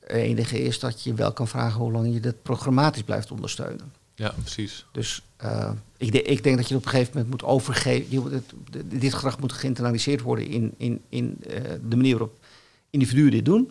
[0.00, 3.92] het enige is dat je wel kan vragen hoe lang je dit programmatisch blijft ondersteunen.
[4.14, 4.86] ja, precies.
[4.92, 8.06] Dus eh, ik, de- ik denk dat je het op een gegeven moment moet overgeven.
[8.10, 12.10] je moet het- de- dit gedrag moet geïnternaliseerd worden in, in, in eh, de manier
[12.18, 12.38] waarop
[12.90, 13.70] individuen dit doen.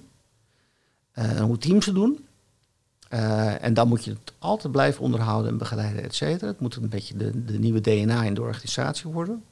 [1.11, 2.26] eh, en hoe teams het doen.
[3.09, 6.47] Eh, en dan moet je het altijd blijven onderhouden en begeleiden, et cetera.
[6.47, 9.43] Het moet een beetje de, de nieuwe DNA in de organisatie worden.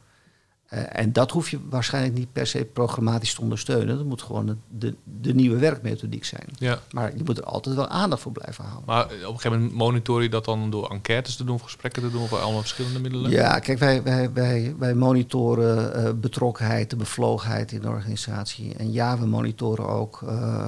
[0.68, 3.98] Eh, en dat hoef je waarschijnlijk niet per se programmatisch te ondersteunen.
[3.98, 6.48] Dat moet gewoon de, de, nieuwe werkmethodiek zijn.
[6.58, 6.80] Ja.
[6.92, 8.86] Maar je moet er altijd wel aandacht voor blijven houden.
[8.86, 12.02] Maar op een gegeven moment monitor je dat dan door enquêtes te doen, of gesprekken
[12.02, 13.32] te doen, of allemaal verschillende middelen?
[13.32, 18.74] Ja, kijk, wij, wij, wij, wij monitoren eh, betrokkenheid, de bevlogenheid in de organisatie.
[18.76, 20.68] En ja, we monitoren ook, eh,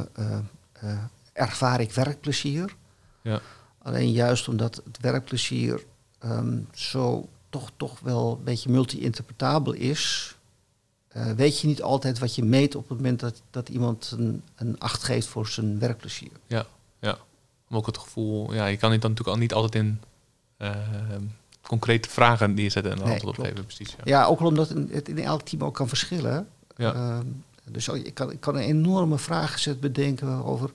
[1.34, 2.76] ervaar ik werkplezier?
[3.22, 3.39] Ja.
[3.82, 5.84] Alleen juist omdat het werkplezier
[6.20, 10.36] ehm, zo toch, toch wel een beetje multi-interpretabel is,
[11.08, 14.43] eh, weet je niet altijd wat je meet op het moment dat, dat iemand een,
[14.56, 16.32] een acht geeft voor zijn werkplezier.
[16.47, 16.66] Ja,
[17.00, 17.18] ja.
[17.68, 20.02] Maar ook het gevoel, ja, je kan het dan natuurlijk al niet altijd in
[20.58, 20.76] eh,
[21.62, 23.66] concrete vragen neerzetten en een Nee, antwoord op geven.
[23.66, 23.89] Precies.
[23.89, 24.04] Ja.
[24.04, 26.47] Ja, ook omdat het in elk team ook kan verschillen.
[26.76, 26.93] Ja.
[26.93, 27.26] Ehm,
[27.72, 30.72] dus ik kan, ik kan een enorme vraagzet bedenken over,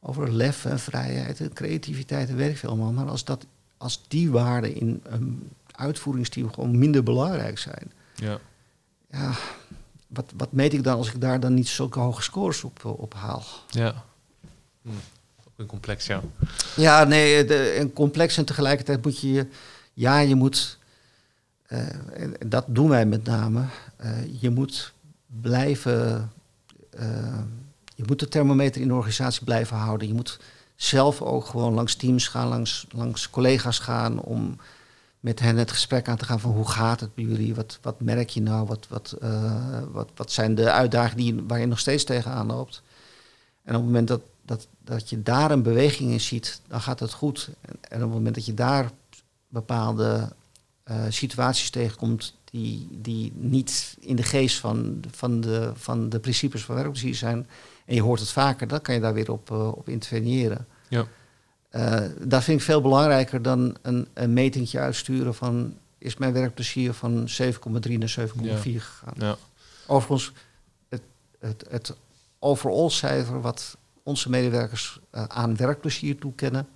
[0.00, 2.76] over lef en vrijheid en creativiteit en weet ik veel.
[2.76, 5.50] Maar als, dat, als die waarden in een
[5.80, 8.38] uitvoeringsteam gewoon minder belangrijk zijn, ja.
[9.10, 9.32] ja,
[10.06, 12.98] wat, wat meet ik dan als ik daar dan niet zulke hoge scores op, eh,
[13.00, 13.44] op haal?
[13.70, 14.04] ja.
[14.82, 14.88] Hm.
[15.44, 16.20] Ook een complex, ja.
[16.76, 19.46] Ja, nee, de, en complex en tegelijkertijd moet je, je-
[19.92, 20.78] ja, je moet,
[21.66, 21.88] eh,
[22.22, 23.64] en dat doen wij met name,
[23.96, 24.92] eh, je moet
[25.40, 26.32] blijven
[27.94, 30.08] je moet de thermometer in de organisatie blijven houden.
[30.08, 30.38] Je moet
[30.76, 34.56] zelf ook gewoon langs teams gaan, langs, langs collega's gaan om
[35.20, 37.54] met hen het gesprek aan te gaan van hoe gaat het bij jullie?
[37.54, 38.66] Wat, wat merk je nou?
[38.66, 39.16] Wat, wat,
[39.92, 42.82] wat, wat zijn de uitdagingen waar je nog steeds tegenaan loopt?
[43.62, 47.00] En op het moment dat, dat, dat je daar een beweging in ziet, dan gaat
[47.00, 47.48] het goed.
[47.80, 48.90] En, op het moment dat je daar
[49.48, 50.32] bepaalde
[50.90, 56.64] uh, situaties tegenkomt die, die niet in de geest van, van, de, van de principes
[56.64, 57.46] van werkplezier zijn,
[57.86, 60.66] en je hoort het vaker, dan kan je daar weer op, uh, op interveneren.
[60.88, 61.06] Ja.
[61.72, 66.92] Uh, dat vind ik veel belangrijker dan een, een metingje uitsturen van is mijn werkplezier
[66.92, 68.56] van 7,3 naar 7,4 Ja.
[68.56, 69.14] gegaan.
[69.16, 69.36] Ja.
[69.86, 70.32] Overigens,
[70.88, 71.02] het,
[71.38, 71.94] het, het
[72.38, 76.68] overall cijfer wat onze medewerkers uh, aan werkplezier toekennen,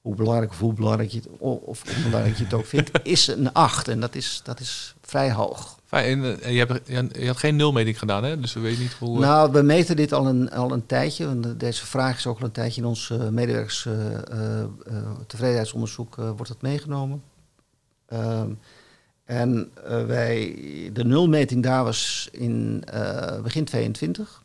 [0.00, 3.26] hoe belangrijk of hoe belangrijk je het, of hoe belangrijk je het ook vindt, is
[3.26, 3.88] een 8.
[3.88, 5.78] En dat is, dat is vrij hoog.
[5.92, 6.88] Fijn, en, uh, je, hebt,
[7.18, 8.40] je, had geen nulmeting gedaan, hè?
[8.40, 9.16] Dus we weten niet hoe...
[9.16, 9.20] Uh...
[9.24, 11.26] Nou, we meten dit al een, al een tijdje.
[11.26, 13.88] En deze vraag is ook al een tijdje in ons uh, medewerkers
[15.26, 17.22] tevredenheidsonderzoek wordt het meegenomen.
[18.06, 18.50] Ehm,
[19.24, 19.70] en
[20.06, 20.54] wij,
[20.92, 22.84] de nulmeting daar was in
[23.42, 24.42] begin 22.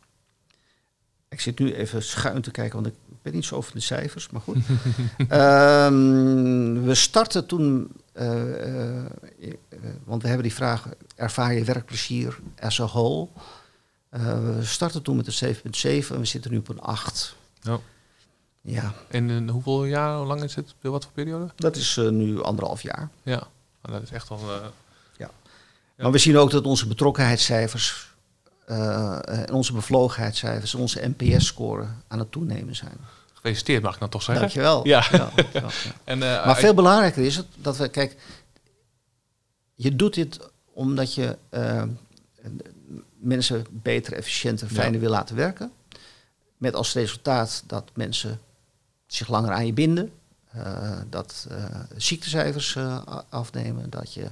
[1.28, 4.30] Ik zit nu even schuin te kijken, want ik weet niet zo van de cijfers,
[4.30, 4.56] maar goed.
[5.32, 7.90] um, we starten toen,
[10.04, 13.28] want we hebben die vraag, ervaar je werkplezier as a whole?
[14.10, 17.36] We starten toen met een 7,7 en we zitten nu op een 8.
[17.60, 17.80] Ja.
[18.60, 18.94] Ja.
[19.08, 20.74] En in hoeveel jaar, hoe lang is het?
[20.80, 21.52] Wat voor periode?
[21.56, 23.08] Dat is nu anderhalf jaar.
[23.22, 23.46] Ja,
[23.82, 24.40] dat is echt al...
[24.50, 24.70] ja.
[25.16, 25.30] ja.
[25.96, 28.08] Maar we zien ook dat onze betrokkenheidscijfers
[28.70, 32.98] uh, en onze bevlogenheidscijfers, onze NPS-score aan het toenemen zijn.
[33.38, 34.44] Gefeliciteerd, mag ik dan toch zeggen?
[34.44, 34.86] Dankjewel.
[34.86, 35.04] Ja.
[35.12, 35.30] ja,
[36.04, 38.16] en, uh, maar veel belangrijker is het dat we, kijk,
[39.74, 40.38] je doet dit
[40.72, 41.82] omdat je uh,
[43.16, 45.00] mensen beter, efficiënter, fijner ja.
[45.00, 45.72] wil laten werken.
[46.56, 48.40] Met als resultaat dat mensen
[49.06, 50.12] zich langer aan je binden,
[50.56, 51.48] uh, dat
[51.96, 52.76] ziektecijfers
[53.28, 54.30] afnemen, dat je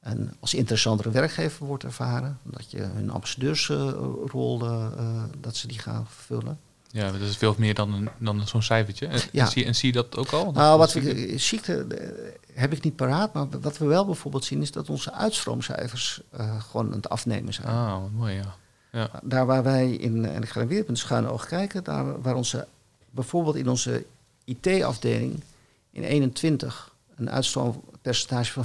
[0.00, 2.38] en als interessantere werkgever wordt ervaren.
[2.42, 6.58] Dat je hun ambassadeursrol, uh, dat ze die gaan vervullen.
[6.92, 9.06] Ja, dat is veel meer dan, dan zo'n cijfertje.
[9.06, 9.44] En, ja.
[9.44, 10.52] en, zie, en zie je dat ook al?
[10.52, 14.62] Nou, wat we, ziekte uh, heb ik niet paraat, maar wat we wel bijvoorbeeld zien
[14.62, 17.66] is dat onze uitstroomcijfers uh, gewoon aan het afnemen zijn.
[17.66, 18.54] Ah, wat mooi, ja.
[18.92, 19.10] ja.
[19.22, 22.34] Daar waar wij in, en ik ga weer met een schuine oog kijken, daar waar
[22.34, 22.66] onze,
[23.10, 24.04] bijvoorbeeld in onze
[24.44, 25.42] IT-afdeling
[25.90, 28.64] in 21 een uitstroompercentage van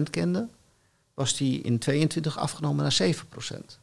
[0.00, 0.48] 14% kende,
[1.14, 3.82] was die in 22 afgenomen naar 7%.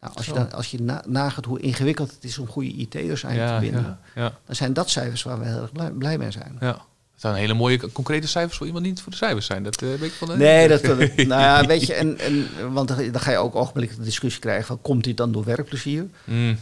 [0.00, 3.26] Nou, als je, dan, als je na, nagaat hoe ingewikkeld het is om goede IT'ers
[3.26, 4.32] aan ja, te binden, ja, ja.
[4.46, 6.56] dan zijn dat cijfers waar we heel erg blij, blij mee zijn.
[6.60, 6.72] Ja.
[6.72, 9.62] Dat zijn hele mooie concrete cijfers voor iemand die niet voor de cijfers zijn.
[9.62, 10.38] Dat uh, weet ik van.
[10.38, 14.04] Nee, dat, dat, nou ja, weet je, en, en, want dan ga je ook ogenblikkelijk
[14.04, 16.06] de discussie krijgen van komt dit dan door werkplezier?
[16.24, 16.58] Mm.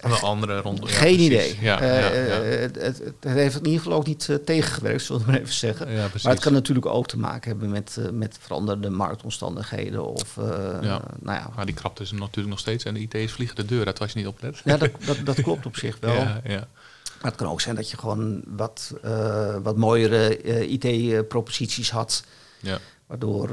[0.00, 0.90] Een andere rond.
[0.90, 1.58] Geen idee.
[1.60, 5.24] Ja, uh, ja, het, het, het, heeft in ieder geval ook niet uh, tegengewerkt, zullen
[5.24, 5.86] we maar even zeggen.
[6.22, 10.06] maar het kan natuurlijk ook te maken hebben met, met veranderde marktomstandigheden.
[10.06, 10.36] Of,
[10.82, 11.00] ja.
[11.20, 11.50] nou ja.
[11.56, 14.12] Maar die krapt dus natuurlijk nog steeds en de IT's vliegen de deur uit als
[14.12, 14.60] je niet oplet.
[14.64, 16.14] Ja, dat, dat, dat klopt op zich wel.
[16.28, 16.68] Ja, ja.
[17.22, 18.94] Maar het kan ook zijn dat je gewoon wat,
[19.62, 22.24] wat mooiere IT-proposities had.
[22.60, 22.78] Ja.
[23.06, 23.48] Waardoor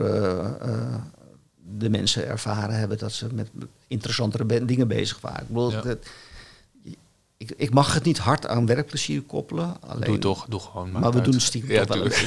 [1.77, 3.49] de mensen ervaren hebben dat ze met
[3.87, 5.41] interessantere dingen bezig waren.
[5.41, 5.81] Ik, bedoel, Ja.
[5.81, 5.97] dat,
[7.37, 9.77] ik, ik mag het niet hard aan werkplezier koppelen.
[9.81, 10.91] Alleen, Doe toch, doe gewoon.
[10.91, 11.25] Maar maakt we uit.
[11.25, 12.11] doen het stiekem Ja, wel een.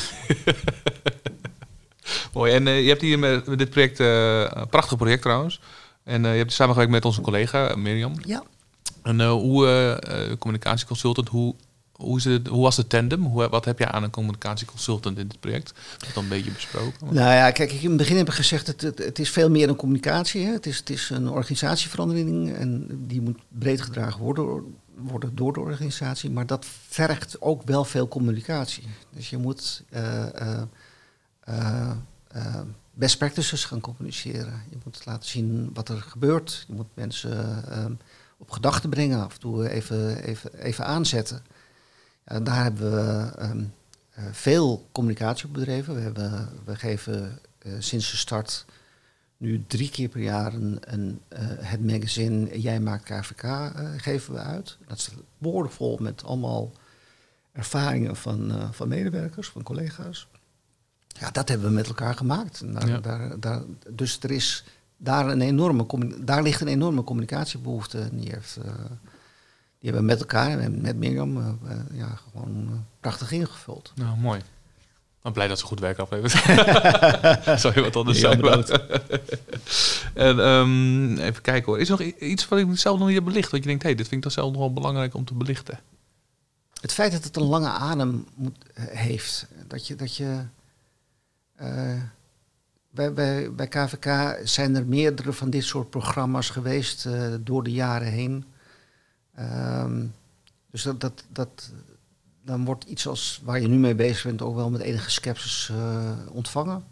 [2.33, 2.53] Mooi.
[2.53, 5.61] En uh, je hebt hier met, met dit project, uh, een prachtig project trouwens.
[6.03, 8.13] En uh, je hebt samengewerkt met onze collega Mirjam.
[8.25, 8.43] Ja.
[9.03, 11.55] En hoe, communicatieconsultant, hoe,
[11.99, 13.25] hoe, het, hoe was de tandem?
[13.25, 15.73] Hoe, wat heb je aan een communicatieconsultant in dit project?
[15.99, 17.15] Dat dan een beetje besproken.
[17.15, 19.67] Nou ja, kijk, in het begin heb ik gezegd, het, het, het is veel meer
[19.67, 20.45] dan communicatie.
[20.45, 20.53] Hè.
[20.53, 25.61] Het, is, het is een organisatieverandering en die moet breed gedragen worden, worden door de
[25.61, 26.31] organisatie.
[26.31, 28.85] Maar dat vergt ook wel veel communicatie.
[29.11, 30.61] Dus je moet uh, uh,
[32.37, 32.61] uh,
[32.95, 34.63] best practices gaan communiceren.
[34.71, 36.65] Je moet laten zien wat er gebeurt.
[36.69, 37.65] Je moet mensen
[38.37, 41.43] op gedachten brengen, af en toe even, even, even aanzetten.
[42.29, 43.73] Ja, daar hebben we um,
[44.19, 45.95] uh, veel communicatie op bedreven.
[45.95, 48.65] We, hebben, we geven uh, sinds de start
[49.37, 54.41] nu drie keer per jaar een, een, uh, het magazine Jij maakt KVK geven we
[54.41, 54.79] uit.
[54.87, 56.73] Dat is woordenvol met allemaal
[57.53, 60.29] ervaringen van, van medewerkers, van collega's.
[61.09, 62.73] Ja, dat hebben we met elkaar gemaakt.
[62.73, 63.01] Daar, ja.
[63.01, 64.65] daar, daar, dus er is
[64.97, 65.87] daar, een enorme,
[66.25, 67.99] daar ligt een enorme communicatiebehoefte.
[68.01, 68.59] En die heeft,
[69.81, 73.93] die hebben met elkaar en met Mirjam uh, uh, ja, gewoon uh, prachtig ingevuld.
[73.95, 74.41] Nou, mooi.
[75.23, 76.33] Maar blij dat ze goed werk aflevert.
[77.61, 78.43] Zou je wat anders zijn?
[80.15, 81.81] en, ehm, even kijken hoor.
[81.81, 83.51] Is er nog iets wat ik zelf nog niet heb belicht?
[83.51, 85.79] Dat je denkt, hé, dit vind ik toch zelf nog wel belangrijk om te belichten.
[86.81, 89.47] Het feit dat het een lange adem moet, eh, heeft.
[89.67, 89.95] Dat je.
[89.95, 90.41] Dat je
[91.55, 92.03] eh,
[92.91, 97.73] bij, bij, bij KVK zijn er meerdere van dit soort programma's geweest eh, door de
[97.73, 98.45] jaren heen.
[99.39, 100.07] Ehm,
[100.71, 101.73] dus dat, dat, dat,
[102.43, 105.69] dan wordt iets als waar je nu mee bezig bent ook wel met enige sceptisch
[105.73, 106.85] eh, ontvangen.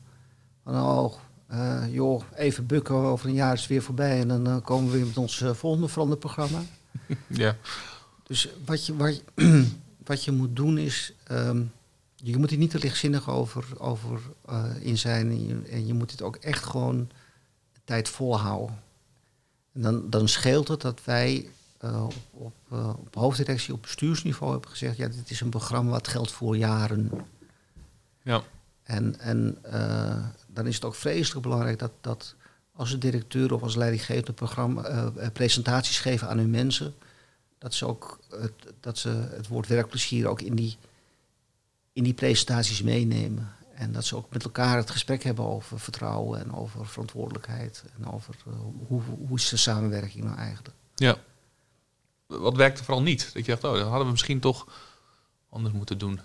[0.64, 1.14] Van, oh,
[1.47, 4.90] eh, joh, even bukken, over een jaar is het weer voorbij en dan eh, komen
[4.90, 6.62] we weer met ons volgende veranderprogramma.
[7.26, 7.57] Ja.
[8.22, 9.66] Dus wat je, wat je,
[10.09, 11.62] wat je moet doen is, ehm,
[12.14, 14.20] je moet hier niet te lichtzinnig over, over
[14.80, 17.11] in zijn en je, en je moet dit ook echt gewoon
[17.84, 18.82] tijd volhouden.
[19.72, 21.51] En dan, dan scheelt het dat wij
[21.95, 26.09] op, op, eh, op hoofddirectie, op bestuursniveau hebben gezegd, ja, dit is een programma wat
[26.09, 27.11] geldt voor jaren.
[28.22, 28.43] Ja.
[28.82, 32.34] En, en eh, dan is het ook vreselijk belangrijk dat, dat
[32.76, 36.95] als de directeur of als leidinggevende programma, eh, eh, presentaties geven aan hun mensen,
[37.59, 40.76] dat ze ook het, dat ze het woord werkplezier ook in die,
[41.93, 43.55] in die presentaties meenemen.
[43.74, 48.12] En dat ze ook met elkaar het gesprek hebben over vertrouwen en over verantwoordelijkheid en
[48.12, 48.53] over eh,
[48.87, 50.74] hoe, hoe is de samenwerking nou eigenlijk.
[50.95, 51.16] ja.
[52.26, 53.30] Wat werkte vooral niet?
[53.34, 54.66] Dat je dacht, oh, dat hadden we misschien toch
[55.48, 56.20] anders moeten doen.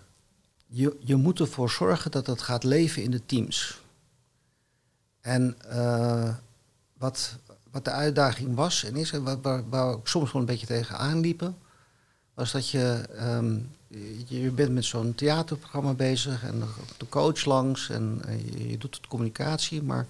[0.68, 3.82] Je, je moet ervoor zorgen dat het gaat leven in de teams.
[5.22, 6.36] En eh,
[6.98, 7.36] wat,
[7.72, 11.58] wat de uitdaging was en is, en waar, waar, soms gewoon een beetje tegen aanliepen,
[12.34, 16.64] was dat je, ehm, je, je bent met zo'n theaterprogramma bezig en
[16.98, 18.22] de coach langs en
[18.56, 20.08] je, doet het communicatie, maar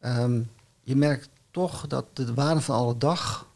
[0.00, 0.40] ehm,
[0.82, 3.46] je merkt toch dat de waan van alle dag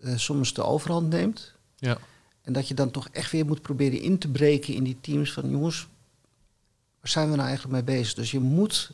[0.00, 1.52] eh, soms de overhand neemt.
[1.76, 1.98] Ja.
[2.42, 5.32] En dat je dan toch echt weer moet proberen in te breken in die teams
[5.32, 5.86] van jongens,
[7.00, 8.14] waar zijn we nou eigenlijk mee bezig?
[8.14, 8.90] Dus je moet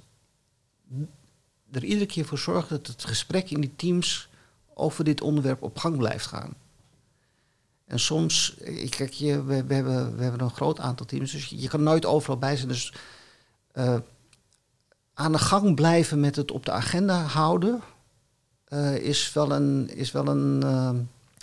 [1.70, 4.28] er iedere keer voor zorgen dat het gesprek in die teams
[4.74, 6.54] over dit onderwerp op gang blijft gaan.
[7.84, 11.46] En soms, ik kijk, je, we, we, hebben, we hebben een groot aantal teams, dus
[11.48, 12.68] je kan nooit overal bij zijn.
[12.68, 12.94] Dus
[13.72, 13.96] eh,
[15.14, 17.80] aan de gang blijven met het op de agenda houden,
[18.72, 20.90] eh, is, wel een, is, wel een, eh,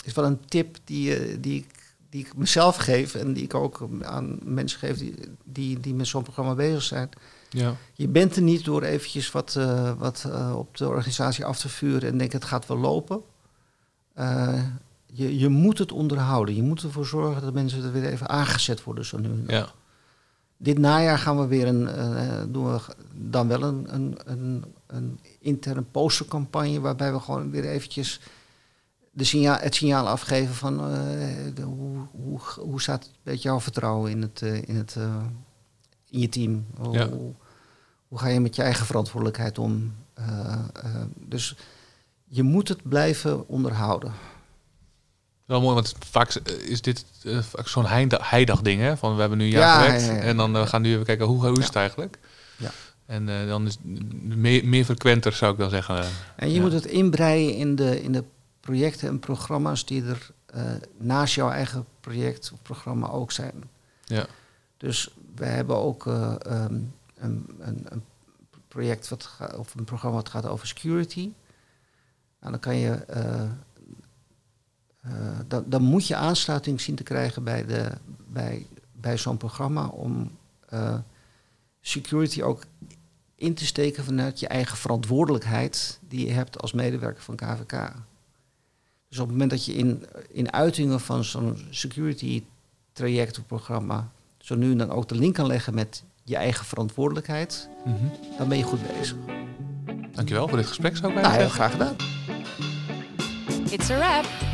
[0.04, 3.54] is wel een tip die, eh, die, ik, die ik mezelf geef en die ik
[3.54, 5.14] ook aan mensen geef die,
[5.44, 7.08] die, die met zo'n programma bezig zijn.
[7.50, 7.76] Ja.
[7.92, 12.10] Je bent er niet door eventjes wat, eh, wat op de organisatie af te vuren
[12.10, 13.20] en denken het gaat wel lopen.
[15.12, 16.54] Je, je moet het onderhouden.
[16.54, 19.04] Je moet ervoor zorgen dat mensen er weer even aangezet worden.
[19.04, 19.44] Zo nu.
[19.46, 19.72] Ja.
[20.62, 22.80] Dit najaar gaan we weer een, eh, doen we
[23.14, 28.20] dan wel een, een, een, een interne postercampagne waarbij we gewoon weer eventjes
[29.10, 30.86] de signaal, het signaal afgeven van eh,
[31.54, 34.96] de, hoe, hoe, hoe staat het met jouw vertrouwen in, het, eh, in, het,
[36.10, 36.66] in je team?
[36.76, 37.08] Hoe, Ja.
[38.08, 39.92] hoe ga je met je eigen verantwoordelijkheid om?
[41.14, 41.56] Dus
[42.24, 44.12] je moet het blijven onderhouden.
[45.50, 46.32] Wel mooi, want vaak
[46.68, 48.96] is dit eh, vaak zo'n heida- heidag ding, hè?
[48.96, 50.20] Van we hebben nu een jaar Ja, gewerkt ja, ja.
[50.20, 52.18] en dan eh, gaan we nu even kijken hoe, hoe is het eigenlijk.
[52.56, 52.70] Ja.
[53.06, 53.84] En eh, dan is het
[54.36, 55.98] meer, meer frequenter, zou ik dan zeggen.
[56.00, 56.06] eh.
[56.36, 58.24] En je moet het inbreien in de, in de
[58.60, 60.62] projecten en programma's die er eh,
[60.98, 63.62] naast jouw eigen project of programma ook zijn.
[64.04, 64.26] Ja.
[64.76, 66.74] Dus we hebben ook eh, ehm,
[67.18, 68.04] een, een, een
[68.68, 71.30] project wat gaat, of een programma wat gaat over security.
[72.40, 72.90] Nou, dan kan je.
[75.00, 75.12] Eh,
[75.48, 77.90] dan, dan moet je aansluiting zien te krijgen bij, de,
[78.26, 80.30] bij, bij zo'n programma om
[80.68, 80.98] eh,
[81.80, 82.62] security ook
[83.34, 87.92] in te steken vanuit je eigen verantwoordelijkheid die je hebt als medewerker van KVK.
[89.08, 92.42] Dus op het moment dat je in, in uitingen van zo'n security
[92.92, 96.64] traject of programma zo nu en dan ook de link kan leggen met je eigen
[96.66, 98.04] verantwoordelijkheid, Mhm.
[98.38, 99.16] dan ben je goed bezig.
[100.12, 101.96] Dankjewel voor dit gesprek, zou ik bijna Nou, heel graag gedaan.
[103.70, 104.49] It's a wrap.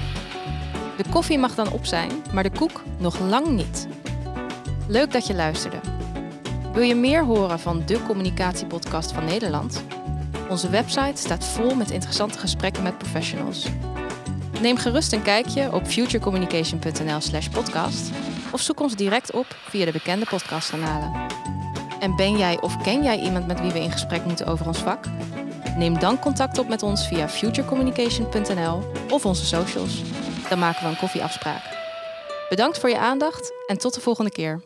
[0.97, 3.87] De koffie mag dan op zijn, maar de koek nog lang niet.
[4.89, 5.81] Leuk dat je luisterde.
[6.73, 9.85] Wil je meer horen van de communicatiepodcast van Nederland?
[10.49, 13.67] Onze website staat vol met interessante gesprekken met professionals.
[14.61, 18.11] Neem gerust een kijkje op futurecommunication.nl/slash podcast
[18.53, 21.13] of zoek ons direct op via de bekende podcastkanalen.
[22.01, 24.79] En ben jij of ken jij iemand met wie we in gesprek moeten over ons
[24.79, 25.05] vak?
[25.77, 30.03] Neem dan contact op met ons via futurecommunication.nl of onze socials.
[30.49, 31.63] Dan maken we een koffieafspraak.
[32.49, 34.63] Bedankt voor je aandacht en tot de volgende keer.